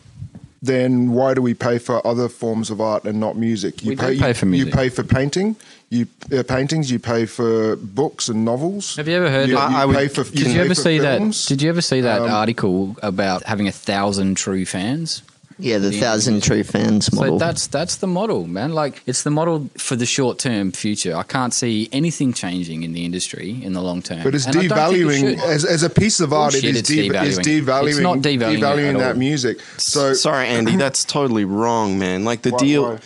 Then 0.62 1.12
why 1.12 1.34
do 1.34 1.42
we 1.42 1.54
pay 1.54 1.78
for 1.80 2.06
other 2.06 2.28
forms 2.28 2.70
of 2.70 2.82
art 2.82 3.06
and 3.06 3.20
not 3.20 3.38
music? 3.38 3.82
You 3.84 3.90
We 3.92 3.96
do 3.96 4.20
pay 4.20 4.34
for 4.34 4.46
you- 4.46 4.52
music. 4.52 4.74
You 4.74 4.78
pay 4.78 4.90
for 4.90 5.04
painting. 5.04 5.56
You 5.90 6.06
uh, 6.38 6.44
paintings. 6.44 6.92
You 6.92 7.00
pay 7.00 7.26
for 7.26 7.78
books 7.78 8.28
and 8.28 8.44
novels. 8.46 8.96
Have 8.98 9.08
you 9.08 9.16
ever 9.16 9.30
heard 9.32 9.48
You, 9.50 9.58
of- 9.58 9.72
you 9.72 9.78
I 9.78 9.86
would- 9.86 9.96
pay 9.96 10.08
for. 10.10 10.24
Did 10.26 10.40
you 10.40 10.46
pay 10.46 10.60
ever 10.60 10.76
see 10.76 11.00
films. 11.00 11.46
that? 11.46 11.50
Did 11.50 11.62
you 11.62 11.70
ever 11.70 11.82
see 11.82 12.02
that 12.02 12.22
Um, 12.24 12.30
article 12.30 12.96
about 13.02 13.44
having 13.44 13.68
a 13.68 13.72
thousand 13.72 14.36
true 14.36 14.66
fans? 14.66 15.22
Yeah, 15.62 15.78
the 15.78 15.92
thousand 15.92 16.42
true 16.42 16.64
fans 16.64 17.12
model. 17.14 17.38
So 17.38 17.46
that's 17.46 17.68
that's 17.68 17.98
the 17.98 18.08
model, 18.08 18.48
man. 18.48 18.72
Like 18.74 19.04
it's 19.06 19.24
the 19.24 19.30
model 19.30 19.70
for 19.78 19.96
the 19.98 20.06
short 20.06 20.40
term 20.40 20.72
future. 20.72 21.14
I 21.16 21.24
can't 21.24 21.54
see 21.54 21.90
anything 21.92 22.32
changing 22.32 22.84
in 22.84 22.94
the 22.94 23.04
industry 23.04 23.62
in 23.62 23.74
the 23.74 23.82
long 23.82 24.02
term. 24.02 24.24
But 24.24 24.36
it's 24.36 24.46
And 24.46 24.56
I 24.56 24.64
it 24.64 24.72
devaluing 24.72 25.38
as, 25.38 25.66
as 25.66 25.84
a 25.84 25.90
piece 25.90 26.22
of 26.22 26.32
art. 26.32 26.54
Bullshit, 26.54 26.64
it 26.64 26.76
is 26.76 26.80
it's 26.82 26.90
de- 26.90 27.10
devaluing. 27.10 27.26
It's 27.28 27.40
devaluing. 27.40 27.88
It's 27.90 28.00
not 28.00 28.18
devaluing 28.20 28.80
it 28.92 28.94
at 28.96 29.00
that 29.00 29.14
all. 29.14 29.20
music. 29.20 29.60
So 29.78 30.14
Sorry, 30.14 30.48
Andy, 30.48 30.78
that's 30.78 31.04
totally 31.04 31.44
wrong, 31.46 32.00
man. 32.00 32.24
Like 32.24 32.42
the 32.44 32.52
Why- 32.52 32.58
deal. 32.58 32.84
why? 32.94 33.00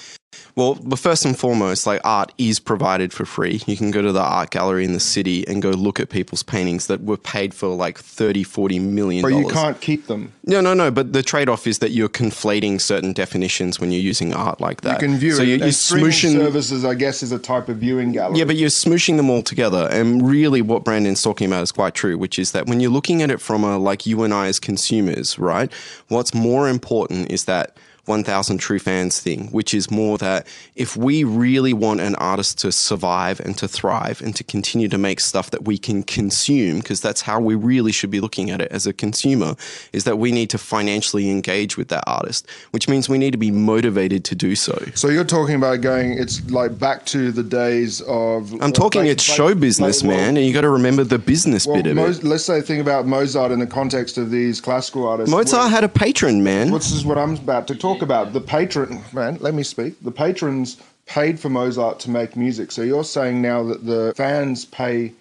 Well, 0.55 0.75
but 0.75 1.00
first 1.00 1.25
and 1.25 1.38
foremost, 1.38 1.88
like 1.88 2.00
art 2.03 2.31
is 2.38 2.60
provided 2.60 3.12
for 3.12 3.25
free. 3.25 3.62
You 3.65 3.75
can 3.75 3.89
go 3.89 4.03
to 4.03 4.12
the 4.12 4.22
art 4.22 4.51
gallery 4.51 4.86
in 4.86 4.93
the 4.93 5.00
city 5.00 5.48
and 5.48 5.62
go 5.62 5.72
look 5.72 6.00
at 6.00 6.10
people's 6.10 6.43
paintings 6.43 6.88
that 6.88 7.01
were 7.01 7.17
paid 7.17 7.53
for 7.55 7.69
like 7.69 7.98
30, 7.98 8.43
40 8.43 8.79
million 8.79 9.24
but 9.24 9.29
you 9.29 9.48
can't 9.48 9.81
keep 9.81 10.05
them. 10.07 10.31
No, 10.45 10.62
no, 10.62 10.75
no. 10.75 10.91
But 10.91 11.13
the 11.13 11.24
trade-off 11.24 11.65
is 11.65 11.79
that 11.79 11.91
you're 11.91 12.10
conflating 12.10 12.79
certain 12.79 13.13
definitions 13.13 13.79
when 13.79 13.91
you're 13.91 14.01
using 14.01 14.33
art 14.33 14.62
like 14.62 14.81
that. 14.81 15.01
You 15.01 15.07
can 15.07 15.17
view 15.17 15.31
so 15.31 15.41
it. 15.41 15.48
you're, 15.48 15.57
you're 15.57 15.67
smooshing. 15.69 16.33
services, 16.33 16.86
I 16.86 16.93
guess, 16.93 17.24
is 17.24 17.31
a 17.31 17.39
type 17.39 17.67
of 17.67 17.77
viewing 17.77 18.12
gallery. 18.12 18.38
Yeah, 18.38 18.45
but 18.45 18.55
you're 18.55 18.69
smooshing 18.69 19.17
them 19.17 19.31
all 19.31 19.41
together. 19.41 19.88
And 19.91 20.27
really, 20.27 20.62
what 20.62 20.83
Brandon's 20.83 21.22
talking 21.24 21.48
about 21.48 21.63
is 21.63 21.72
quite 21.72 21.95
true, 21.95 22.17
which 22.17 22.38
is 22.38 22.51
that 22.51 22.67
when 22.67 22.79
you're 22.79 22.91
looking 22.91 23.24
at 23.24 23.31
it 23.31 23.41
from 23.41 23.63
a 23.63 23.79
like 23.79 24.05
you 24.05 24.22
and 24.22 24.33
I 24.33 24.48
as 24.48 24.60
consumers, 24.60 25.39
right? 25.39 25.72
What's 26.10 26.33
more 26.33 26.69
important 26.69 27.31
is 27.31 27.45
that 27.45 27.75
1000 28.05 28.57
True 28.57 28.79
Fans 28.79 29.19
thing, 29.19 29.48
which 29.48 29.74
is 29.74 29.89
more 29.89 30.17
that 30.17 30.45
if 30.75 30.98
we 30.98 31.24
really 31.24 31.72
want 31.72 32.01
an 32.01 32.15
artist 32.15 32.57
to 32.60 32.72
survive 32.72 33.39
and 33.39 33.57
to 33.57 33.67
thrive 33.67 34.22
and 34.22 34.36
to 34.36 34.43
continue 34.43 34.89
to 34.89 34.98
make 34.98 35.22
stuff 35.22 35.51
that 35.51 35.63
we 35.63 35.77
can 35.77 36.03
consume, 36.03 36.79
because 36.79 37.00
that's 37.00 37.22
how 37.22 37.39
we 37.39 37.55
really 37.55 37.93
should 37.93 38.12
be 38.12 38.19
looking 38.19 38.50
at 38.50 38.60
it 38.60 38.69
as 38.72 38.86
a 38.86 38.91
consumer, 38.91 39.55
is 39.93 40.03
that 40.03 40.17
we 40.17 40.31
need 40.31 40.50
to 40.50 40.57
financially 40.57 41.29
engage 41.29 41.77
with 41.77 41.88
that 41.88 42.03
artist, 42.05 42.45
which 42.72 42.89
means 42.89 43.07
we 43.07 43.17
need 43.17 43.31
to 43.31 43.38
be 43.38 43.51
motivated 43.51 44.25
to 44.25 44.36
do 44.36 44.53
so. 44.55 44.77
So 44.95 45.07
you're 45.07 45.24
talking 45.24 45.55
about 45.55 45.79
going, 45.79 46.17
it's 46.17 46.50
like 46.51 46.77
back 46.77 47.05
to 47.07 47.31
the 47.31 47.43
days 47.43 48.01
of. 48.01 48.53
I'm 48.62 48.74
talking 48.74 49.05
it's 49.05 49.24
show 49.24 49.55
business, 49.55 50.03
man, 50.03 50.36
and 50.36 50.45
you 50.45 50.51
got 50.53 50.62
to 50.62 50.69
remember 50.69 51.05
the 51.05 51.19
business 51.19 51.65
well, 51.65 51.77
bit 51.77 51.88
of 51.88 51.95
Mo- 51.95 52.07
it. 52.07 52.24
let's 52.24 52.43
say 52.43 52.60
think 52.60 52.81
about 52.81 53.05
Mozart 53.05 53.51
in 53.51 53.60
the 53.60 53.67
context 53.67 54.17
of 54.17 54.29
these 54.29 54.60
classical 54.60 55.07
artists. 55.07 55.31
Mozart 55.31 55.72
had 55.72 55.86
a 55.86 55.89
patron, 55.89 56.43
man. 56.43 56.72
This 56.72 56.91
is 56.91 57.05
what 57.05 57.17
I'm 57.17 57.36
about 57.36 57.67
to 57.67 57.75
talk 57.75 57.92
about. 58.01 58.33
The 58.33 58.41
patron, 58.41 59.01
man, 59.13 59.38
let 59.39 59.53
me 59.53 59.63
speak. 59.63 60.01
The 60.03 60.12
patrons 60.12 60.77
paid 61.05 61.39
for 61.39 61.50
Mozart 61.50 62.00
to 62.01 62.09
make 62.09 62.35
music. 62.35 62.71
So 62.71 62.81
you're 62.81 63.03
saying 63.03 63.41
now 63.41 63.63
that 63.63 63.85
the 63.85 64.13
fans 64.15 64.65
pay 64.65 65.13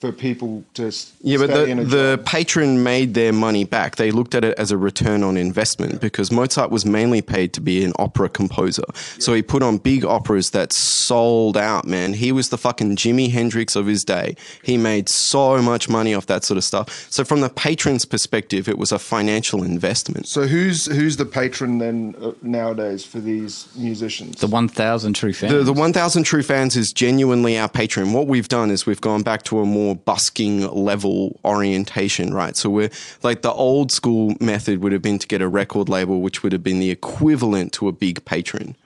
for 0.00 0.12
people 0.12 0.62
to 0.74 0.86
s- 0.86 1.12
Yeah, 1.22 1.38
but 1.38 1.48
the, 1.50 1.64
in 1.66 1.78
a 1.80 1.84
the 1.84 2.22
patron 2.24 2.84
made 2.84 3.14
their 3.14 3.32
money 3.32 3.64
back. 3.64 3.96
They 3.96 4.10
looked 4.12 4.34
at 4.36 4.44
it 4.44 4.56
as 4.56 4.70
a 4.70 4.78
return 4.78 5.24
on 5.24 5.36
investment 5.36 6.00
because 6.00 6.30
Mozart 6.30 6.70
was 6.70 6.86
mainly 6.86 7.20
paid 7.20 7.52
to 7.54 7.60
be 7.60 7.84
an 7.84 7.92
opera 7.98 8.28
composer. 8.28 8.84
So 9.18 9.34
he 9.34 9.42
put 9.42 9.62
on 9.62 9.78
big 9.78 10.04
operas 10.04 10.50
that 10.50 10.72
sold 10.72 11.56
out, 11.56 11.84
man. 11.84 12.12
He 12.14 12.30
was 12.30 12.50
the 12.50 12.58
fucking 12.58 12.94
Jimi 12.96 13.30
Hendrix 13.32 13.74
of 13.74 13.86
his 13.86 14.04
day. 14.04 14.36
He 14.62 14.76
made 14.76 15.08
so 15.08 15.60
much 15.60 15.88
money 15.88 16.14
off 16.14 16.26
that 16.26 16.44
sort 16.44 16.58
of 16.58 16.64
stuff. 16.64 17.06
So 17.10 17.24
from 17.24 17.40
the 17.40 17.48
patron's 17.50 18.04
perspective, 18.04 18.68
it 18.68 18.78
was 18.78 18.92
a 18.92 18.98
financial 19.00 19.64
investment. 19.64 20.28
So 20.28 20.46
who's 20.46 20.86
who's 20.86 21.16
the 21.16 21.26
patron 21.26 21.78
then 21.78 22.14
uh, 22.22 22.32
nowadays 22.42 23.04
for 23.04 23.18
these 23.18 23.66
musicians? 23.76 24.40
The 24.40 24.46
1,000 24.46 25.14
true 25.14 25.32
fans. 25.32 25.52
The, 25.52 25.64
the 25.64 25.72
1,000 25.72 26.22
True 26.22 26.42
Fans 26.42 26.76
is 26.76 26.92
genuinely 26.92 27.58
our 27.58 27.68
patron. 27.68 28.12
What 28.12 28.26
we've 28.28 28.48
done 28.48 28.70
is 28.70 28.86
we've 28.86 29.00
gone 29.00 29.22
back 29.22 29.42
to 29.44 29.58
a 29.60 29.64
more 29.64 29.87
busking 29.94 30.66
level 30.68 31.38
orientation, 31.44 32.34
right? 32.34 32.56
So 32.56 32.70
we're 32.70 32.90
like 33.22 33.42
the 33.42 33.52
old 33.52 33.92
school 33.92 34.34
method 34.40 34.82
would 34.82 34.92
have 34.92 35.02
been 35.02 35.18
to 35.18 35.26
get 35.26 35.42
a 35.42 35.48
record 35.48 35.88
label, 35.88 36.20
which 36.20 36.42
would 36.42 36.52
have 36.52 36.62
been 36.62 36.80
the 36.80 36.90
equivalent 36.90 37.72
to 37.74 37.88
a 37.88 37.92
big 37.92 38.24
patron. 38.24 38.76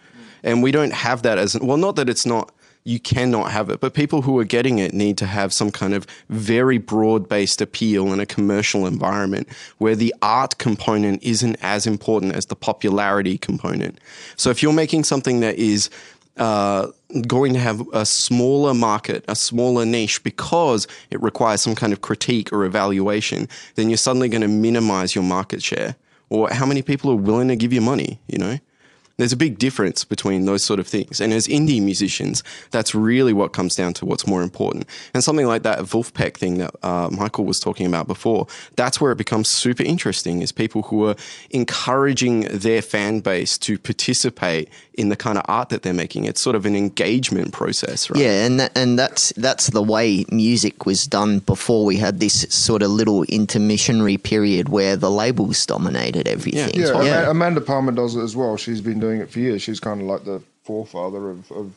And 0.42 0.62
we 0.62 0.72
don't 0.72 0.92
have 0.92 1.22
that 1.22 1.38
as, 1.38 1.58
well, 1.60 1.76
not 1.76 1.96
that 1.96 2.08
it's 2.08 2.26
not, 2.26 2.52
you 2.84 2.98
cannot 2.98 3.52
have 3.52 3.70
it, 3.70 3.78
but 3.78 3.94
people 3.94 4.22
who 4.22 4.36
are 4.40 4.44
getting 4.44 4.80
it 4.80 4.92
need 4.92 5.16
to 5.18 5.26
have 5.26 5.52
some 5.52 5.70
kind 5.70 5.94
of 5.94 6.04
very 6.28 6.78
broad 6.78 7.28
based 7.28 7.60
appeal 7.60 8.12
in 8.12 8.18
a 8.18 8.26
commercial 8.26 8.86
environment 8.86 9.48
where 9.78 9.94
the 9.94 10.12
art 10.20 10.58
component 10.58 11.22
isn't 11.22 11.56
as 11.62 11.86
important 11.86 12.34
as 12.34 12.46
the 12.46 12.56
popularity 12.56 13.38
component. 13.38 14.00
So 14.36 14.50
if 14.50 14.64
you're 14.64 14.72
making 14.72 15.04
something 15.04 15.38
that 15.40 15.56
is, 15.56 15.90
uh, 16.38 16.88
going 17.26 17.52
to 17.52 17.58
have 17.58 17.86
a 17.92 18.06
smaller 18.06 18.74
market, 18.74 19.24
a 19.28 19.36
smaller 19.36 19.84
niche 19.84 20.22
because 20.22 20.86
it 21.10 21.22
requires 21.22 21.60
some 21.60 21.74
kind 21.74 21.92
of 21.92 22.00
critique 22.00 22.52
or 22.52 22.64
evaluation, 22.64 23.48
then 23.74 23.90
you're 23.90 23.96
suddenly 23.96 24.28
going 24.28 24.42
to 24.42 24.48
minimize 24.48 25.14
your 25.14 25.24
market 25.24 25.62
share 25.62 25.96
or 26.30 26.48
how 26.50 26.64
many 26.64 26.80
people 26.80 27.10
are 27.10 27.16
willing 27.16 27.48
to 27.48 27.56
give 27.56 27.72
you 27.72 27.80
money, 27.80 28.18
you 28.26 28.38
know? 28.38 28.58
There's 29.16 29.32
a 29.32 29.36
big 29.36 29.58
difference 29.58 30.04
between 30.04 30.46
those 30.46 30.64
sort 30.64 30.80
of 30.80 30.86
things. 30.86 31.20
And 31.20 31.32
as 31.32 31.46
indie 31.46 31.82
musicians, 31.82 32.42
that's 32.70 32.94
really 32.94 33.32
what 33.32 33.52
comes 33.52 33.74
down 33.76 33.92
to 33.94 34.06
what's 34.06 34.26
more 34.26 34.42
important. 34.42 34.86
And 35.14 35.22
something 35.22 35.46
like 35.46 35.62
that 35.62 35.78
Vulfpeck 35.80 36.36
thing 36.36 36.58
that 36.58 36.74
uh, 36.82 37.08
Michael 37.10 37.44
was 37.44 37.60
talking 37.60 37.86
about 37.86 38.06
before, 38.06 38.46
that's 38.76 39.00
where 39.00 39.12
it 39.12 39.18
becomes 39.18 39.48
super 39.48 39.82
interesting 39.82 40.42
is 40.42 40.50
people 40.52 40.82
who 40.82 41.06
are 41.06 41.16
encouraging 41.50 42.40
their 42.50 42.82
fan 42.82 43.20
base 43.20 43.56
to 43.58 43.78
participate 43.78 44.68
in 44.94 45.08
the 45.08 45.16
kind 45.16 45.38
of 45.38 45.44
art 45.48 45.70
that 45.70 45.82
they're 45.82 45.94
making. 45.94 46.24
It's 46.24 46.40
sort 46.40 46.56
of 46.56 46.66
an 46.66 46.76
engagement 46.76 47.52
process, 47.52 48.10
right? 48.10 48.20
Yeah, 48.20 48.44
and 48.44 48.60
that, 48.60 48.76
and 48.76 48.98
that's 48.98 49.32
that's 49.36 49.68
the 49.68 49.82
way 49.82 50.24
music 50.30 50.84
was 50.84 51.06
done 51.06 51.38
before 51.40 51.84
we 51.84 51.96
had 51.96 52.20
this 52.20 52.42
sort 52.50 52.82
of 52.82 52.90
little 52.90 53.24
intermissionary 53.26 54.22
period 54.22 54.68
where 54.68 54.96
the 54.96 55.10
labels 55.10 55.64
dominated 55.64 56.28
everything. 56.28 56.74
yeah, 56.80 56.92
Ama- 57.22 57.30
Amanda 57.30 57.60
Palmer 57.60 57.92
does 57.92 58.16
it 58.16 58.22
as 58.22 58.36
well. 58.36 58.56
She's 58.56 58.80
been 58.80 59.00
doing 59.02 59.20
it 59.20 59.30
for 59.30 59.40
years. 59.40 59.62
She's 59.62 59.80
kind 59.80 60.00
of 60.00 60.06
like 60.06 60.24
the 60.24 60.42
forefather 60.64 61.30
of, 61.30 61.50
of 61.52 61.74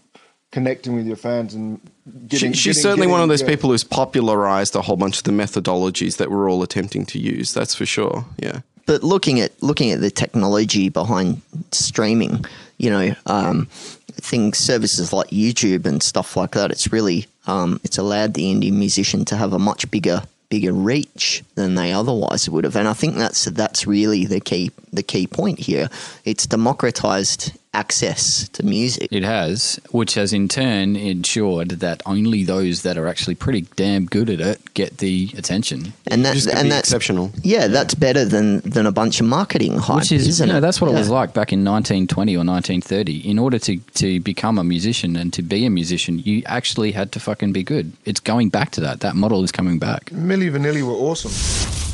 connecting 0.51 0.95
with 0.95 1.05
your 1.05 1.17
fans 1.17 1.53
and 1.53 1.81
getting. 2.27 2.53
She, 2.53 2.59
she's 2.59 2.75
getting- 2.75 2.81
certainly 2.83 3.07
one 3.07 3.21
of 3.21 3.29
those 3.29 3.41
yeah. 3.41 3.49
people 3.49 3.71
who's 3.71 3.83
popularized 3.83 4.75
a 4.75 4.81
whole 4.81 4.97
bunch 4.97 5.17
of 5.17 5.23
the 5.23 5.31
methodologies 5.31 6.17
that 6.17 6.31
we're 6.31 6.49
all 6.49 6.63
attempting 6.63 7.05
to 7.07 7.19
use. 7.19 7.53
That's 7.53 7.75
for 7.75 7.85
sure. 7.85 8.25
Yeah. 8.37 8.61
but 8.85 9.03
looking 9.03 9.39
at 9.39 9.51
looking 9.61 9.91
at 9.91 10.01
the 10.01 10.11
technology 10.11 10.89
behind 10.89 11.41
streaming, 11.71 12.45
you 12.77 12.89
know, 12.89 13.15
um, 13.25 13.67
things 14.13 14.57
services 14.57 15.11
like 15.11 15.29
YouTube 15.29 15.85
and 15.85 16.01
stuff 16.01 16.37
like 16.37 16.51
that, 16.51 16.71
it's 16.71 16.91
really 16.91 17.25
um, 17.47 17.79
it's 17.83 17.97
allowed 17.97 18.33
the 18.33 18.53
indie 18.53 18.71
musician 18.71 19.25
to 19.25 19.35
have 19.35 19.53
a 19.53 19.59
much 19.59 19.89
bigger 19.91 20.21
bigger 20.49 20.73
reach 20.73 21.43
than 21.55 21.75
they 21.75 21.91
otherwise 21.91 22.49
would 22.49 22.63
have. 22.63 22.75
And 22.75 22.87
I 22.87 22.93
think 22.93 23.15
that's 23.15 23.45
that's 23.45 23.87
really 23.87 24.25
the 24.25 24.39
key 24.39 24.71
the 24.91 25.03
key 25.03 25.27
point 25.27 25.59
here. 25.59 25.89
It's 26.23 26.47
democratized 26.47 27.53
access 27.75 28.47
to 28.49 28.63
music. 28.63 29.07
It 29.11 29.23
has, 29.23 29.79
which 29.91 30.13
has 30.15 30.31
in 30.33 30.47
turn 30.47 30.95
ensured 30.95 31.69
that 31.85 32.01
only 32.05 32.43
those 32.43 32.81
that 32.83 32.97
are 32.97 33.07
actually 33.07 33.35
pretty 33.35 33.61
damn 33.75 34.05
good 34.05 34.29
at 34.29 34.39
it 34.39 34.73
get 34.73 34.97
the 34.99 35.29
attention. 35.37 35.93
And 36.07 36.25
that 36.25 36.33
Just 36.35 36.47
and 36.49 36.71
that's 36.71 36.87
exceptional. 36.89 37.31
Yeah, 37.43 37.67
that's 37.67 37.93
better 37.93 38.23
than 38.25 38.61
than 38.61 38.85
a 38.85 38.91
bunch 38.91 39.19
of 39.19 39.25
marketing 39.27 39.77
hype, 39.77 39.97
Which 39.97 40.11
is, 40.11 40.27
isn't 40.27 40.47
you 40.47 40.53
know, 40.53 40.57
it? 40.59 40.61
that's 40.61 40.79
what 40.81 40.89
it 40.89 40.93
was 40.93 41.09
like 41.09 41.33
back 41.33 41.51
in 41.51 41.59
1920 41.65 42.35
or 42.35 42.39
1930. 42.39 43.29
In 43.29 43.37
order 43.37 43.59
to, 43.59 43.77
to 43.77 44.19
become 44.21 44.57
a 44.57 44.63
musician 44.63 45.15
and 45.15 45.31
to 45.33 45.41
be 45.41 45.65
a 45.65 45.69
musician, 45.69 46.19
you 46.19 46.41
actually 46.45 46.91
had 46.93 47.11
to 47.13 47.19
fucking 47.19 47.51
be 47.53 47.63
good. 47.63 47.91
It's 48.05 48.19
going 48.19 48.49
back 48.49 48.71
to 48.71 48.81
that. 48.81 49.01
That 49.01 49.15
model 49.15 49.43
is 49.43 49.51
coming 49.51 49.79
back. 49.79 50.05
Milli 50.11 50.49
Vanilli 50.51 50.81
were 50.81 50.93
awesome. 50.93 51.84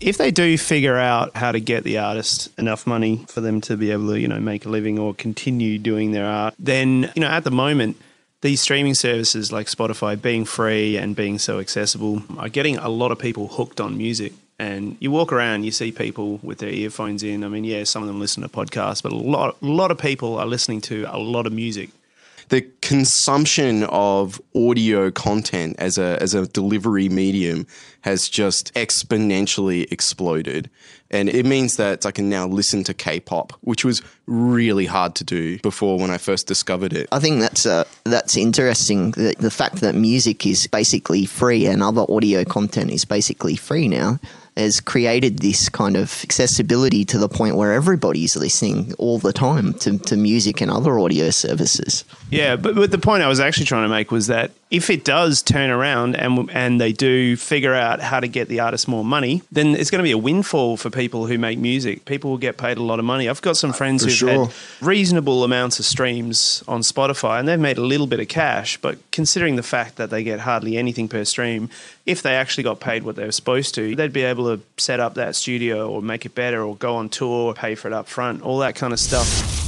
If 0.00 0.18
they 0.18 0.30
do 0.30 0.58
figure 0.58 0.96
out 0.96 1.36
how 1.36 1.52
to 1.52 1.60
get 1.60 1.84
the 1.84 1.98
artist 1.98 2.50
enough 2.58 2.86
money 2.86 3.24
for 3.28 3.40
them 3.40 3.60
to 3.62 3.76
be 3.76 3.90
able 3.90 4.08
to, 4.08 4.20
you 4.20 4.28
know, 4.28 4.40
make 4.40 4.66
a 4.66 4.68
living 4.68 4.98
or 4.98 5.14
continue 5.14 5.78
doing 5.78 6.12
their 6.12 6.26
art, 6.26 6.54
then, 6.58 7.10
you 7.14 7.20
know, 7.20 7.28
at 7.28 7.44
the 7.44 7.50
moment, 7.50 7.96
these 8.42 8.60
streaming 8.60 8.94
services 8.94 9.50
like 9.50 9.66
Spotify 9.66 10.20
being 10.20 10.44
free 10.44 10.96
and 10.96 11.16
being 11.16 11.38
so 11.38 11.58
accessible 11.58 12.22
are 12.38 12.48
getting 12.48 12.76
a 12.76 12.88
lot 12.88 13.10
of 13.10 13.18
people 13.18 13.48
hooked 13.48 13.80
on 13.80 13.96
music. 13.96 14.32
And 14.58 14.96
you 15.00 15.10
walk 15.10 15.32
around, 15.32 15.64
you 15.64 15.70
see 15.70 15.92
people 15.92 16.38
with 16.42 16.58
their 16.58 16.70
earphones 16.70 17.22
in. 17.22 17.44
I 17.44 17.48
mean, 17.48 17.64
yeah, 17.64 17.84
some 17.84 18.02
of 18.02 18.06
them 18.06 18.20
listen 18.20 18.42
to 18.42 18.48
podcasts, 18.48 19.02
but 19.02 19.12
a 19.12 19.16
lot, 19.16 19.56
a 19.60 19.66
lot 19.66 19.90
of 19.90 19.98
people 19.98 20.38
are 20.38 20.46
listening 20.46 20.80
to 20.82 21.04
a 21.08 21.18
lot 21.18 21.46
of 21.46 21.52
music. 21.52 21.90
The 22.48 22.62
consumption 22.80 23.84
of 23.84 24.40
audio 24.54 25.10
content 25.10 25.76
as 25.78 25.98
a 25.98 26.20
as 26.20 26.34
a 26.34 26.46
delivery 26.46 27.08
medium 27.08 27.66
has 28.02 28.28
just 28.28 28.72
exponentially 28.74 29.90
exploded. 29.90 30.70
And 31.10 31.28
it 31.28 31.46
means 31.46 31.76
that 31.76 32.04
I 32.04 32.10
can 32.10 32.28
now 32.28 32.48
listen 32.48 32.82
to 32.84 32.94
K-pop, 32.94 33.52
which 33.60 33.84
was 33.84 34.02
really 34.26 34.86
hard 34.86 35.14
to 35.16 35.24
do 35.24 35.58
before 35.60 35.98
when 35.98 36.10
I 36.10 36.18
first 36.18 36.48
discovered 36.48 36.92
it. 36.92 37.08
I 37.12 37.20
think 37.20 37.40
that's 37.40 37.64
uh, 37.64 37.84
that's 38.04 38.36
interesting. 38.36 39.12
The, 39.12 39.34
the 39.38 39.50
fact 39.50 39.76
that 39.76 39.94
music 39.94 40.46
is 40.46 40.66
basically 40.66 41.26
free 41.26 41.66
and 41.66 41.82
other 41.82 42.04
audio 42.08 42.44
content 42.44 42.90
is 42.90 43.04
basically 43.04 43.56
free 43.56 43.88
now 43.88 44.18
has 44.56 44.80
created 44.80 45.40
this 45.40 45.68
kind 45.68 45.96
of 45.96 46.22
accessibility 46.24 47.04
to 47.04 47.18
the 47.18 47.28
point 47.28 47.56
where 47.56 47.72
everybody's 47.72 48.36
listening 48.36 48.92
all 48.98 49.18
the 49.18 49.32
time 49.32 49.74
to, 49.74 49.98
to 49.98 50.16
music 50.16 50.60
and 50.60 50.70
other 50.70 50.98
audio 50.98 51.30
services. 51.30 52.04
Yeah, 52.30 52.56
but, 52.56 52.74
but 52.74 52.90
the 52.90 52.98
point 52.98 53.22
I 53.22 53.28
was 53.28 53.40
actually 53.40 53.66
trying 53.66 53.84
to 53.84 53.88
make 53.88 54.10
was 54.10 54.28
that 54.28 54.52
if 54.70 54.90
it 54.90 55.04
does 55.04 55.42
turn 55.42 55.70
around 55.70 56.16
and 56.16 56.50
and 56.50 56.80
they 56.80 56.92
do 56.92 57.36
figure 57.36 57.72
out 57.72 58.00
how 58.00 58.18
to 58.18 58.26
get 58.26 58.48
the 58.48 58.60
artist 58.60 58.88
more 58.88 59.04
money, 59.04 59.42
then 59.52 59.76
it's 59.76 59.90
going 59.90 60.00
to 60.00 60.02
be 60.02 60.10
a 60.10 60.18
windfall 60.18 60.76
for 60.76 60.90
people 60.90 61.26
who 61.26 61.38
make 61.38 61.58
music. 61.58 62.04
People 62.04 62.30
will 62.30 62.38
get 62.38 62.56
paid 62.56 62.76
a 62.76 62.82
lot 62.82 62.98
of 62.98 63.04
money. 63.04 63.28
I've 63.28 63.42
got 63.42 63.56
some 63.56 63.72
friends 63.72 64.02
For 64.02 64.08
who've 64.08 64.18
sure. 64.18 64.46
had 64.46 64.54
reasonable 64.80 65.44
amounts 65.44 65.78
of 65.78 65.84
streams 65.84 66.64
on 66.66 66.80
Spotify 66.80 67.38
and 67.38 67.46
they've 67.46 67.60
made 67.60 67.78
a 67.78 67.84
little 67.84 68.08
bit 68.08 68.18
of 68.18 68.26
cash, 68.26 68.76
but 68.78 68.98
considering 69.12 69.54
the 69.54 69.62
fact 69.62 69.96
that 69.96 70.10
they 70.10 70.24
get 70.24 70.40
hardly 70.40 70.76
anything 70.76 71.06
per 71.06 71.24
stream, 71.24 71.70
if 72.06 72.22
they 72.22 72.36
actually 72.36 72.64
got 72.64 72.80
paid 72.80 73.02
what 73.02 73.16
they 73.16 73.24
were 73.24 73.32
supposed 73.32 73.74
to, 73.74 73.96
they'd 73.96 74.12
be 74.12 74.22
able 74.22 74.56
to 74.56 74.62
set 74.78 75.00
up 75.00 75.14
that 75.14 75.34
studio 75.34 75.90
or 75.90 76.00
make 76.00 76.24
it 76.24 76.34
better 76.34 76.62
or 76.62 76.76
go 76.76 76.96
on 76.96 77.08
tour, 77.08 77.52
pay 77.52 77.74
for 77.74 77.88
it 77.88 77.94
up 77.94 78.06
front, 78.06 78.42
all 78.42 78.58
that 78.58 78.76
kind 78.76 78.92
of 78.92 79.00
stuff. 79.00 79.65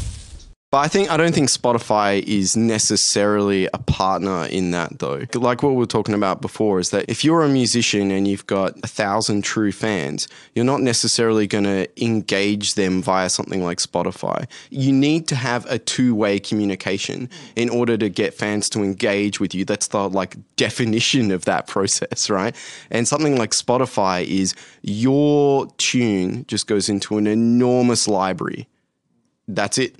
But 0.70 0.78
I 0.78 0.88
think 0.88 1.10
I 1.10 1.16
don't 1.16 1.34
think 1.34 1.48
Spotify 1.48 2.22
is 2.22 2.54
necessarily 2.54 3.68
a 3.72 3.78
partner 3.78 4.44
in 4.44 4.70
that 4.72 4.98
though. 4.98 5.22
Like 5.32 5.62
what 5.62 5.70
we 5.70 5.76
were 5.76 5.86
talking 5.86 6.14
about 6.14 6.42
before 6.42 6.78
is 6.78 6.90
that 6.90 7.06
if 7.08 7.24
you're 7.24 7.42
a 7.42 7.48
musician 7.48 8.10
and 8.10 8.28
you've 8.28 8.46
got 8.46 8.76
a 8.84 8.86
thousand 8.86 9.44
true 9.44 9.72
fans, 9.72 10.28
you're 10.54 10.66
not 10.66 10.82
necessarily 10.82 11.46
going 11.46 11.64
to 11.64 11.88
engage 12.04 12.74
them 12.74 13.00
via 13.00 13.30
something 13.30 13.64
like 13.64 13.78
Spotify. 13.78 14.46
You 14.68 14.92
need 14.92 15.26
to 15.28 15.36
have 15.36 15.64
a 15.70 15.78
two-way 15.78 16.38
communication 16.38 17.30
in 17.56 17.70
order 17.70 17.96
to 17.96 18.10
get 18.10 18.34
fans 18.34 18.68
to 18.70 18.82
engage 18.82 19.40
with 19.40 19.54
you. 19.54 19.64
That's 19.64 19.86
the 19.86 20.06
like 20.10 20.36
definition 20.56 21.30
of 21.30 21.46
that 21.46 21.66
process, 21.66 22.28
right? 22.28 22.54
And 22.90 23.08
something 23.08 23.38
like 23.38 23.52
Spotify 23.52 24.26
is 24.26 24.54
your 24.82 25.66
tune 25.78 26.44
just 26.46 26.66
goes 26.66 26.90
into 26.90 27.16
an 27.16 27.26
enormous 27.26 28.06
library 28.06 28.68
that's 29.48 29.78
it. 29.78 29.96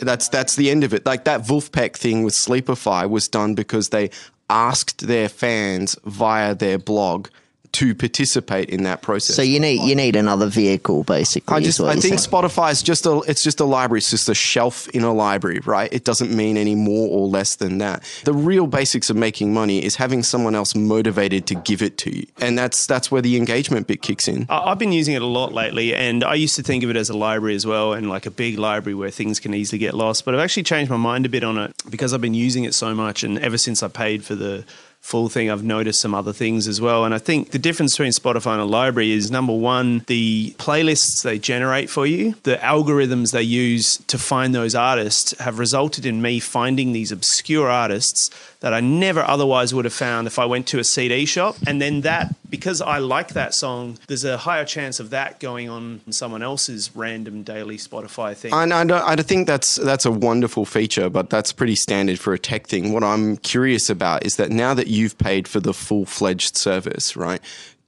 That's 0.00 0.28
that's 0.28 0.56
the 0.56 0.70
end 0.70 0.84
of 0.84 0.92
it. 0.94 1.06
Like 1.06 1.24
that 1.24 1.42
Vulfpeck 1.42 1.96
thing 1.96 2.24
with 2.24 2.34
Sleepify 2.34 3.08
was 3.08 3.28
done 3.28 3.54
because 3.54 3.90
they 3.90 4.10
asked 4.50 5.06
their 5.06 5.28
fans 5.28 5.96
via 6.04 6.54
their 6.54 6.78
blog 6.78 7.28
to 7.72 7.94
participate 7.94 8.68
in 8.68 8.82
that 8.82 9.00
process. 9.00 9.34
So 9.34 9.42
you 9.42 9.58
need 9.58 9.82
you 9.82 9.94
need 9.94 10.14
another 10.14 10.46
vehicle, 10.46 11.04
basically. 11.04 11.56
I 11.56 11.60
just 11.60 11.80
I 11.80 11.92
think 11.92 12.18
saying. 12.18 12.30
Spotify 12.30 12.70
is 12.70 12.82
just 12.82 13.06
a 13.06 13.20
it's 13.26 13.42
just 13.42 13.60
a 13.60 13.64
library. 13.64 13.98
It's 13.98 14.10
just 14.10 14.28
a 14.28 14.34
shelf 14.34 14.88
in 14.90 15.02
a 15.02 15.12
library, 15.12 15.60
right? 15.60 15.92
It 15.92 16.04
doesn't 16.04 16.34
mean 16.34 16.56
any 16.56 16.74
more 16.74 17.08
or 17.08 17.26
less 17.28 17.56
than 17.56 17.78
that. 17.78 18.02
The 18.24 18.34
real 18.34 18.66
basics 18.66 19.08
of 19.08 19.16
making 19.16 19.54
money 19.54 19.82
is 19.82 19.96
having 19.96 20.22
someone 20.22 20.54
else 20.54 20.74
motivated 20.74 21.46
to 21.46 21.54
give 21.54 21.80
it 21.82 21.96
to 21.98 22.14
you, 22.14 22.26
and 22.40 22.58
that's 22.58 22.86
that's 22.86 23.10
where 23.10 23.22
the 23.22 23.36
engagement 23.36 23.86
bit 23.86 24.02
kicks 24.02 24.28
in. 24.28 24.46
I've 24.50 24.78
been 24.78 24.92
using 24.92 25.14
it 25.14 25.22
a 25.22 25.26
lot 25.26 25.52
lately, 25.52 25.94
and 25.94 26.24
I 26.24 26.34
used 26.34 26.56
to 26.56 26.62
think 26.62 26.84
of 26.84 26.90
it 26.90 26.96
as 26.96 27.08
a 27.08 27.16
library 27.16 27.54
as 27.54 27.66
well, 27.66 27.94
and 27.94 28.08
like 28.08 28.26
a 28.26 28.30
big 28.30 28.58
library 28.58 28.94
where 28.94 29.10
things 29.10 29.40
can 29.40 29.54
easily 29.54 29.78
get 29.78 29.94
lost. 29.94 30.24
But 30.24 30.34
I've 30.34 30.40
actually 30.40 30.64
changed 30.64 30.90
my 30.90 30.98
mind 30.98 31.24
a 31.24 31.30
bit 31.30 31.42
on 31.42 31.56
it 31.56 31.74
because 31.88 32.12
I've 32.12 32.20
been 32.20 32.34
using 32.34 32.64
it 32.64 32.74
so 32.74 32.94
much, 32.94 33.24
and 33.24 33.38
ever 33.38 33.56
since 33.56 33.82
I 33.82 33.88
paid 33.88 34.24
for 34.24 34.34
the 34.34 34.64
full 35.02 35.28
thing, 35.28 35.50
I've 35.50 35.64
noticed 35.64 36.00
some 36.00 36.14
other 36.14 36.32
things 36.32 36.68
as 36.68 36.80
well. 36.80 37.04
And 37.04 37.12
I 37.12 37.18
think 37.18 37.50
the 37.50 37.58
difference 37.58 37.94
between 37.94 38.12
Spotify 38.12 38.52
and 38.52 38.62
a 38.62 38.64
library 38.64 39.10
is 39.10 39.30
number 39.30 39.54
one, 39.54 40.04
the 40.06 40.54
playlists 40.58 41.22
they 41.22 41.38
generate 41.38 41.90
for 41.90 42.06
you, 42.06 42.36
the 42.44 42.54
algorithms 42.56 43.32
they 43.32 43.42
use 43.42 43.98
to 44.06 44.16
find 44.16 44.54
those 44.54 44.76
artists 44.76 45.38
have 45.40 45.58
resulted 45.58 46.06
in 46.06 46.22
me 46.22 46.38
finding 46.38 46.92
these 46.92 47.10
obscure 47.10 47.68
artists 47.68 48.30
that 48.62 48.72
I 48.72 48.80
never 48.80 49.20
otherwise 49.20 49.74
would 49.74 49.84
have 49.84 49.92
found 49.92 50.28
if 50.28 50.38
I 50.38 50.44
went 50.44 50.68
to 50.68 50.78
a 50.78 50.84
CD 50.84 51.26
shop. 51.26 51.56
And 51.66 51.82
then 51.82 52.02
that, 52.02 52.34
because 52.48 52.80
I 52.80 52.98
like 52.98 53.30
that 53.30 53.54
song, 53.54 53.98
there's 54.06 54.24
a 54.24 54.38
higher 54.38 54.64
chance 54.64 55.00
of 55.00 55.10
that 55.10 55.40
going 55.40 55.68
on 55.68 56.00
someone 56.10 56.42
else's 56.42 56.94
random 56.94 57.42
daily 57.42 57.76
Spotify 57.76 58.36
thing. 58.36 58.54
And 58.54 58.72
I, 58.72 58.84
don't, 58.84 59.02
I 59.02 59.16
think 59.16 59.48
that's 59.48 59.76
that's 59.76 60.06
a 60.06 60.12
wonderful 60.12 60.64
feature, 60.64 61.10
but 61.10 61.28
that's 61.28 61.52
pretty 61.52 61.74
standard 61.74 62.20
for 62.20 62.32
a 62.32 62.38
tech 62.38 62.68
thing. 62.68 62.92
What 62.92 63.02
I'm 63.02 63.36
curious 63.38 63.90
about 63.90 64.24
is 64.24 64.36
that 64.36 64.50
now 64.50 64.74
that 64.74 64.86
you've 64.86 65.18
paid 65.18 65.48
for 65.48 65.58
the 65.58 65.74
full 65.74 66.06
fledged 66.06 66.56
service, 66.56 67.16
right? 67.16 67.40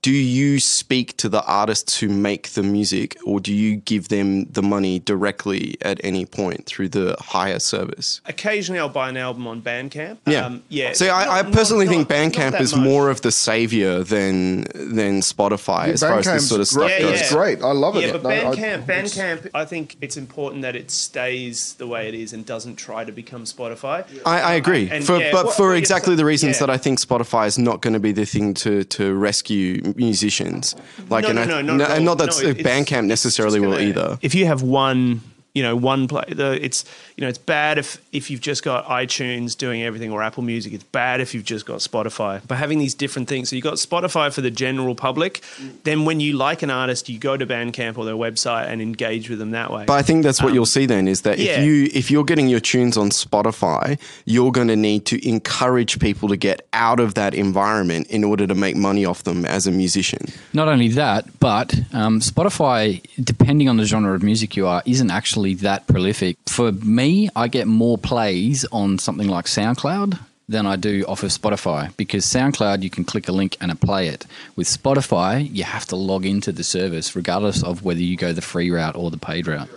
Do 0.05 0.13
you 0.13 0.61
speak 0.61 1.17
to 1.17 1.31
the 1.31 1.43
artists 1.47 1.99
who 1.99 2.09
make 2.11 2.51
the 2.51 2.63
music, 2.63 3.17
or 3.25 3.41
do 3.41 3.55
you 3.55 3.77
give 3.77 4.09
them 4.09 4.45
the 4.53 4.61
money 4.63 4.99
directly 4.99 5.79
at 5.81 5.99
any 6.05 6.27
point 6.27 6.67
through 6.67 6.91
the 6.91 7.17
higher 7.19 7.59
service? 7.59 8.21
Occasionally, 8.27 8.81
I'll 8.81 8.91
buy 8.91 9.09
an 9.09 9.17
album 9.17 9.47
on 9.47 9.63
Bandcamp. 9.63 10.19
Yeah, 10.27 10.45
Um, 10.45 10.63
yeah. 10.69 10.93
See, 10.93 11.09
I, 11.09 11.39
I 11.39 11.43
personally 11.45 11.87
not- 11.87 11.91
think 11.93 12.11
not- 12.11 12.17
not 12.19 12.33
Bandcamp 12.35 12.51
that 12.53 12.61
is 12.61 12.77
much. 12.77 12.85
more 12.85 13.09
of 13.09 13.23
the 13.23 13.33
savior 13.33 14.03
than 14.05 14.65
than 14.75 15.21
Spotify 15.23 15.89
as 15.89 16.01
far 16.03 16.19
as 16.19 16.27
this 16.27 16.51
sort 16.51 16.61
of 16.61 16.67
stuff 16.69 16.83
great. 16.83 17.01
Yeah, 17.01 17.01
goes. 17.01 17.15
yeah. 17.15 17.21
It's 17.21 17.33
great. 17.33 17.63
I 17.63 17.73
love 17.73 17.97
it. 17.97 18.03
Yeah, 18.05 18.13
but 18.13 18.25
No, 18.25 18.29
Bandcamp, 18.29 18.83
it's- 18.87 19.17
Bandcamp, 19.17 19.51
I 19.55 19.65
think 19.65 19.97
it's 20.03 20.19
important 20.19 20.61
that 20.63 20.77
it 20.77 20.91
stays 20.91 21.77
the 21.79 21.87
way 21.87 22.09
it 22.09 22.15
is 22.15 22.35
and 22.35 22.45
doesn't 22.45 22.77
try 22.77 23.07
to 23.07 23.13
become 23.13 23.45
Spotify. 23.45 24.05
I, 24.27 24.41
I 24.41 24.53
agree, 24.53 24.91
And, 24.91 25.03
for, 25.03 25.19
yeah, 25.19 25.33
but 25.33 25.47
what- 25.47 25.57
for 25.57 25.75
exactly 25.75 26.15
the 26.15 26.27
reasons 26.27 26.57
yeah. 26.57 26.67
that 26.67 26.71
I 26.71 26.77
think 26.77 27.01
Spotify 27.01 27.47
is 27.47 27.57
not 27.59 27.81
going 27.81 27.95
to 27.95 28.01
be 28.01 28.13
the 28.13 28.27
thing 28.27 28.53
to, 28.65 28.85
to 28.85 29.15
rescue 29.15 29.94
musicians. 29.97 30.75
Like, 31.11 31.25
No, 31.25 31.31
and 31.31 31.37
no, 31.37 31.43
I- 31.59 31.63
no, 31.63 31.77
not 31.77 31.91
at 31.91 31.97
and 31.97 32.05
not 32.05 32.19
that 32.19 32.27
No, 32.27 32.55
Bandcamp 32.65 33.07
necessarily 33.07 33.61
will 33.61 33.73
gonna- 33.73 33.85
either. 33.85 34.19
If 34.23 34.35
you 34.35 34.47
have 34.47 34.63
one, 34.63 35.21
you 35.55 35.63
know, 35.63 35.77
one 35.77 36.09
play, 36.09 36.25
the, 36.29 36.59
it's 36.65 36.85
you 37.17 37.23
know, 37.23 37.29
it's 37.29 37.39
bad 37.39 37.79
if 37.79 38.03
if 38.13 38.31
you've 38.31 38.41
just 38.41 38.65
got 38.65 38.87
iTunes 38.87 39.57
doing 39.57 39.83
everything 39.83 40.11
or 40.11 40.23
Apple 40.23 40.43
Music. 40.43 40.73
It's 40.73 40.85
bad 40.85 41.21
if 41.21 41.33
you've 41.33 41.45
just 41.45 41.65
got 41.65 41.79
Spotify. 41.79 42.41
But 42.47 42.59
having 42.59 42.79
these 42.81 42.95
different 42.95 43.29
things, 43.29 43.51
so 43.51 43.57
you've 43.57 43.63
got 43.65 43.75
Spotify 43.75 44.33
for 44.33 44.41
the 44.41 44.51
general 44.51 44.95
public. 44.95 45.43
Then 45.85 46.05
when 46.05 46.19
you 46.21 46.37
like 46.37 46.63
an 46.63 46.71
artist, 46.71 47.09
you 47.09 47.19
go 47.19 47.37
to 47.37 47.47
Bandcamp 47.47 47.97
or 47.97 48.05
their 48.05 48.15
website 48.15 48.67
and 48.67 48.83
engage 48.83 49.31
with 49.31 49.39
them 49.39 49.53
that 49.53 49.71
way. 49.71 49.85
But 49.87 49.95
I 49.95 50.03
think 50.03 50.25
that's 50.25 50.43
what 50.43 50.55
you'll 50.55 50.67
see 50.67 50.87
then 50.87 51.07
is 51.07 51.23
that 51.23 51.39
Um, 51.39 51.45
yeah. 51.45 51.53
if 51.61 51.65
you 51.65 51.89
if 51.95 52.11
you're 52.11 52.25
getting 52.25 52.49
your 52.49 52.61
tunes 52.61 52.97
on 52.97 53.11
Spotify, 53.11 53.99
you're 54.25 54.53
going 54.53 54.69
to 54.69 54.77
need 54.77 55.07
to 55.07 55.29
encourage 55.29 55.99
people 56.01 56.29
to 56.31 56.37
get 56.37 56.67
out 56.73 56.99
of 56.99 57.15
that 57.15 57.33
environment 57.35 58.09
in 58.09 58.25
order 58.25 58.47
to 58.47 58.55
make 58.55 58.75
money 58.77 59.05
off 59.05 59.23
them 59.23 59.45
as 59.45 59.67
a 59.67 59.71
musician. 59.71 60.27
Not 60.53 60.67
only 60.69 60.89
that, 60.89 61.27
but 61.39 61.75
um, 61.93 62.21
Spotify, 62.21 63.01
depending 63.23 63.69
on 63.69 63.77
the 63.77 63.85
genre 63.85 64.15
of 64.15 64.23
music 64.23 64.57
you 64.57 64.67
are, 64.67 64.83
isn't 64.87 65.11
actually 65.11 65.44
that 65.53 65.87
prolific. 65.87 66.39
For 66.47 66.73
me, 66.73 67.29
I 67.37 67.49
get 67.49 67.67
more 67.67 67.99
plays 67.99 68.65
on 68.73 68.99
something 68.99 69.29
like 69.29 69.45
SoundCloud 69.45 70.19
than 70.49 70.67
I 70.67 70.77
do 70.77 71.05
off 71.07 71.23
of 71.23 71.31
Spotify 71.31 71.95
because 71.97 72.25
SoundCloud 72.27 72.83
you 72.83 72.91
can 72.91 73.05
click 73.05 73.29
a 73.29 73.33
link 73.33 73.57
and 73.61 73.79
play 73.81 74.09
it. 74.09 74.27
With 74.57 74.67
Spotify, 74.67 75.49
you 75.53 75.65
have 75.65 75.85
to 75.87 75.97
log 75.97 76.25
into 76.25 76.53
the 76.53 76.65
service 76.65 77.15
regardless 77.15 77.63
of 77.63 77.83
whether 77.83 78.01
you 78.01 78.17
go 78.17 78.33
the 78.33 78.43
free 78.43 78.71
route 78.71 78.97
or 78.97 79.11
the 79.11 79.19
paid 79.19 79.47
route. 79.47 79.69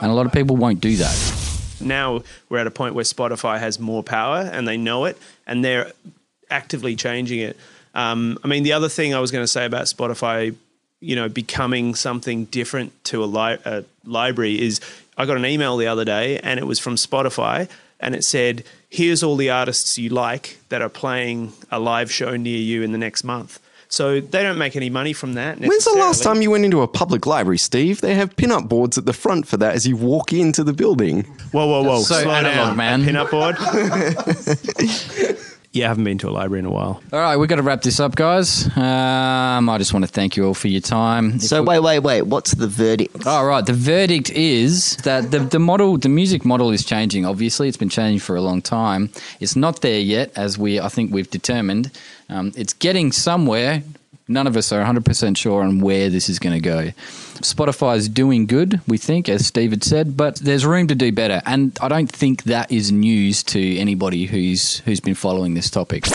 And 0.00 0.10
a 0.10 0.14
lot 0.14 0.26
of 0.26 0.32
people 0.32 0.56
won't 0.56 0.80
do 0.80 0.96
that. 0.96 1.78
now 1.80 2.22
we're 2.48 2.58
at 2.58 2.66
a 2.66 2.70
point 2.70 2.94
where 2.94 3.04
Spotify 3.04 3.58
has 3.58 3.78
more 3.78 4.02
power 4.02 4.38
and 4.52 4.66
they 4.66 4.76
know 4.76 5.04
it 5.04 5.18
and 5.46 5.64
they're 5.64 5.92
actively 6.50 6.96
changing 6.96 7.40
it. 7.40 7.56
Um, 7.94 8.38
I 8.44 8.48
mean, 8.48 8.62
the 8.62 8.72
other 8.72 8.88
thing 8.88 9.14
I 9.14 9.20
was 9.20 9.30
going 9.30 9.42
to 9.44 9.48
say 9.48 9.64
about 9.64 9.84
Spotify, 9.84 10.54
you 11.02 11.16
know, 11.16 11.28
becoming 11.28 11.94
something 11.94 12.46
different 12.46 12.92
to 13.04 13.22
a, 13.22 13.26
li- 13.26 13.58
a 13.64 13.84
library 14.04 14.60
is 14.60 14.80
I 15.18 15.26
got 15.26 15.36
an 15.36 15.44
email 15.44 15.76
the 15.76 15.88
other 15.88 16.04
day 16.04 16.38
and 16.38 16.58
it 16.58 16.64
was 16.64 16.78
from 16.78 16.94
Spotify 16.94 17.68
and 18.00 18.14
it 18.14 18.24
said, 18.24 18.64
here's 18.88 19.22
all 19.22 19.36
the 19.36 19.50
artists 19.50 19.98
you 19.98 20.08
like 20.10 20.58
that 20.68 20.80
are 20.80 20.88
playing 20.88 21.52
a 21.70 21.78
live 21.78 22.10
show 22.10 22.36
near 22.36 22.58
you 22.58 22.82
in 22.82 22.92
the 22.92 22.98
next 22.98 23.24
month. 23.24 23.58
So 23.88 24.20
they 24.20 24.42
don't 24.42 24.56
make 24.56 24.74
any 24.74 24.88
money 24.88 25.12
from 25.12 25.34
that. 25.34 25.58
When's 25.58 25.84
the 25.84 25.92
last 25.98 26.22
time 26.22 26.40
you 26.40 26.50
went 26.50 26.64
into 26.64 26.80
a 26.80 26.88
public 26.88 27.26
library, 27.26 27.58
Steve? 27.58 28.00
They 28.00 28.14
have 28.14 28.34
pin-up 28.36 28.66
boards 28.66 28.96
at 28.96 29.04
the 29.04 29.12
front 29.12 29.46
for 29.46 29.58
that 29.58 29.74
as 29.74 29.86
you 29.86 29.98
walk 29.98 30.32
into 30.32 30.64
the 30.64 30.72
building. 30.72 31.24
Whoa, 31.52 31.66
whoa, 31.66 31.82
whoa! 31.82 32.00
so 32.00 32.22
Slow 32.22 32.30
analog, 32.32 32.54
down, 32.54 32.76
man. 32.78 33.04
Pin-up 33.04 33.30
board. 33.30 33.56
yeah, 35.72 35.86
I 35.86 35.88
haven't 35.88 36.04
been 36.04 36.18
to 36.18 36.28
a 36.28 36.30
library 36.30 36.58
in 36.60 36.66
a 36.66 36.70
while. 36.70 37.02
All 37.12 37.18
right, 37.18 37.36
we've 37.36 37.48
got 37.48 37.56
to 37.56 37.62
wrap 37.62 37.80
this 37.82 37.98
up, 37.98 38.14
guys. 38.14 38.66
Um, 38.76 39.68
I 39.68 39.78
just 39.78 39.92
want 39.94 40.04
to 40.04 40.10
thank 40.10 40.36
you 40.36 40.44
all 40.46 40.54
for 40.54 40.68
your 40.68 40.80
time. 40.82 41.36
If 41.36 41.42
So 41.42 41.62
we- 41.62 41.68
wait, 41.68 41.80
wait, 41.80 41.98
wait. 42.00 42.22
What's 42.22 42.52
the 42.52 42.66
verdict? 42.68 43.26
All 43.26 43.46
right. 43.46 43.64
The 43.64 43.72
verdict 43.72 44.30
is 44.30 44.96
that 44.98 45.30
the, 45.30 45.38
the 45.38 45.58
model, 45.58 45.96
the 45.96 46.08
music 46.10 46.44
model 46.44 46.70
is 46.70 46.84
changing. 46.84 47.24
Obviously, 47.24 47.68
it's 47.68 47.78
been 47.78 47.88
changing 47.88 48.20
for 48.20 48.36
a 48.36 48.42
long 48.42 48.60
time. 48.60 49.10
It's 49.40 49.56
not 49.56 49.80
there 49.80 50.00
yet, 50.00 50.30
as 50.36 50.58
we 50.58 50.78
I 50.78 50.88
think 50.88 51.12
we've 51.12 51.30
determined. 51.30 51.90
Um, 52.28 52.52
it's 52.56 52.72
getting 52.74 53.10
somewhere. 53.12 53.82
None 54.28 54.46
of 54.46 54.56
us 54.56 54.72
are 54.72 54.84
100% 54.84 55.36
sure 55.36 55.62
on 55.62 55.80
where 55.80 56.08
this 56.08 56.28
is 56.28 56.38
going 56.38 56.54
to 56.54 56.60
go. 56.60 56.90
Spotify 57.42 57.96
is 57.96 58.08
doing 58.08 58.46
good, 58.46 58.80
we 58.86 58.96
think, 58.96 59.28
as 59.28 59.46
Steve 59.46 59.70
had 59.70 59.82
said, 59.82 60.16
but 60.16 60.36
there's 60.36 60.64
room 60.64 60.86
to 60.88 60.94
do 60.94 61.10
better. 61.12 61.42
And 61.44 61.76
I 61.80 61.88
don't 61.88 62.10
think 62.10 62.44
that 62.44 62.70
is 62.70 62.92
news 62.92 63.42
to 63.44 63.78
anybody 63.78 64.26
who's 64.26 64.78
who's 64.80 65.00
been 65.00 65.14
following 65.14 65.54
this 65.54 65.70
topic. 65.70 66.06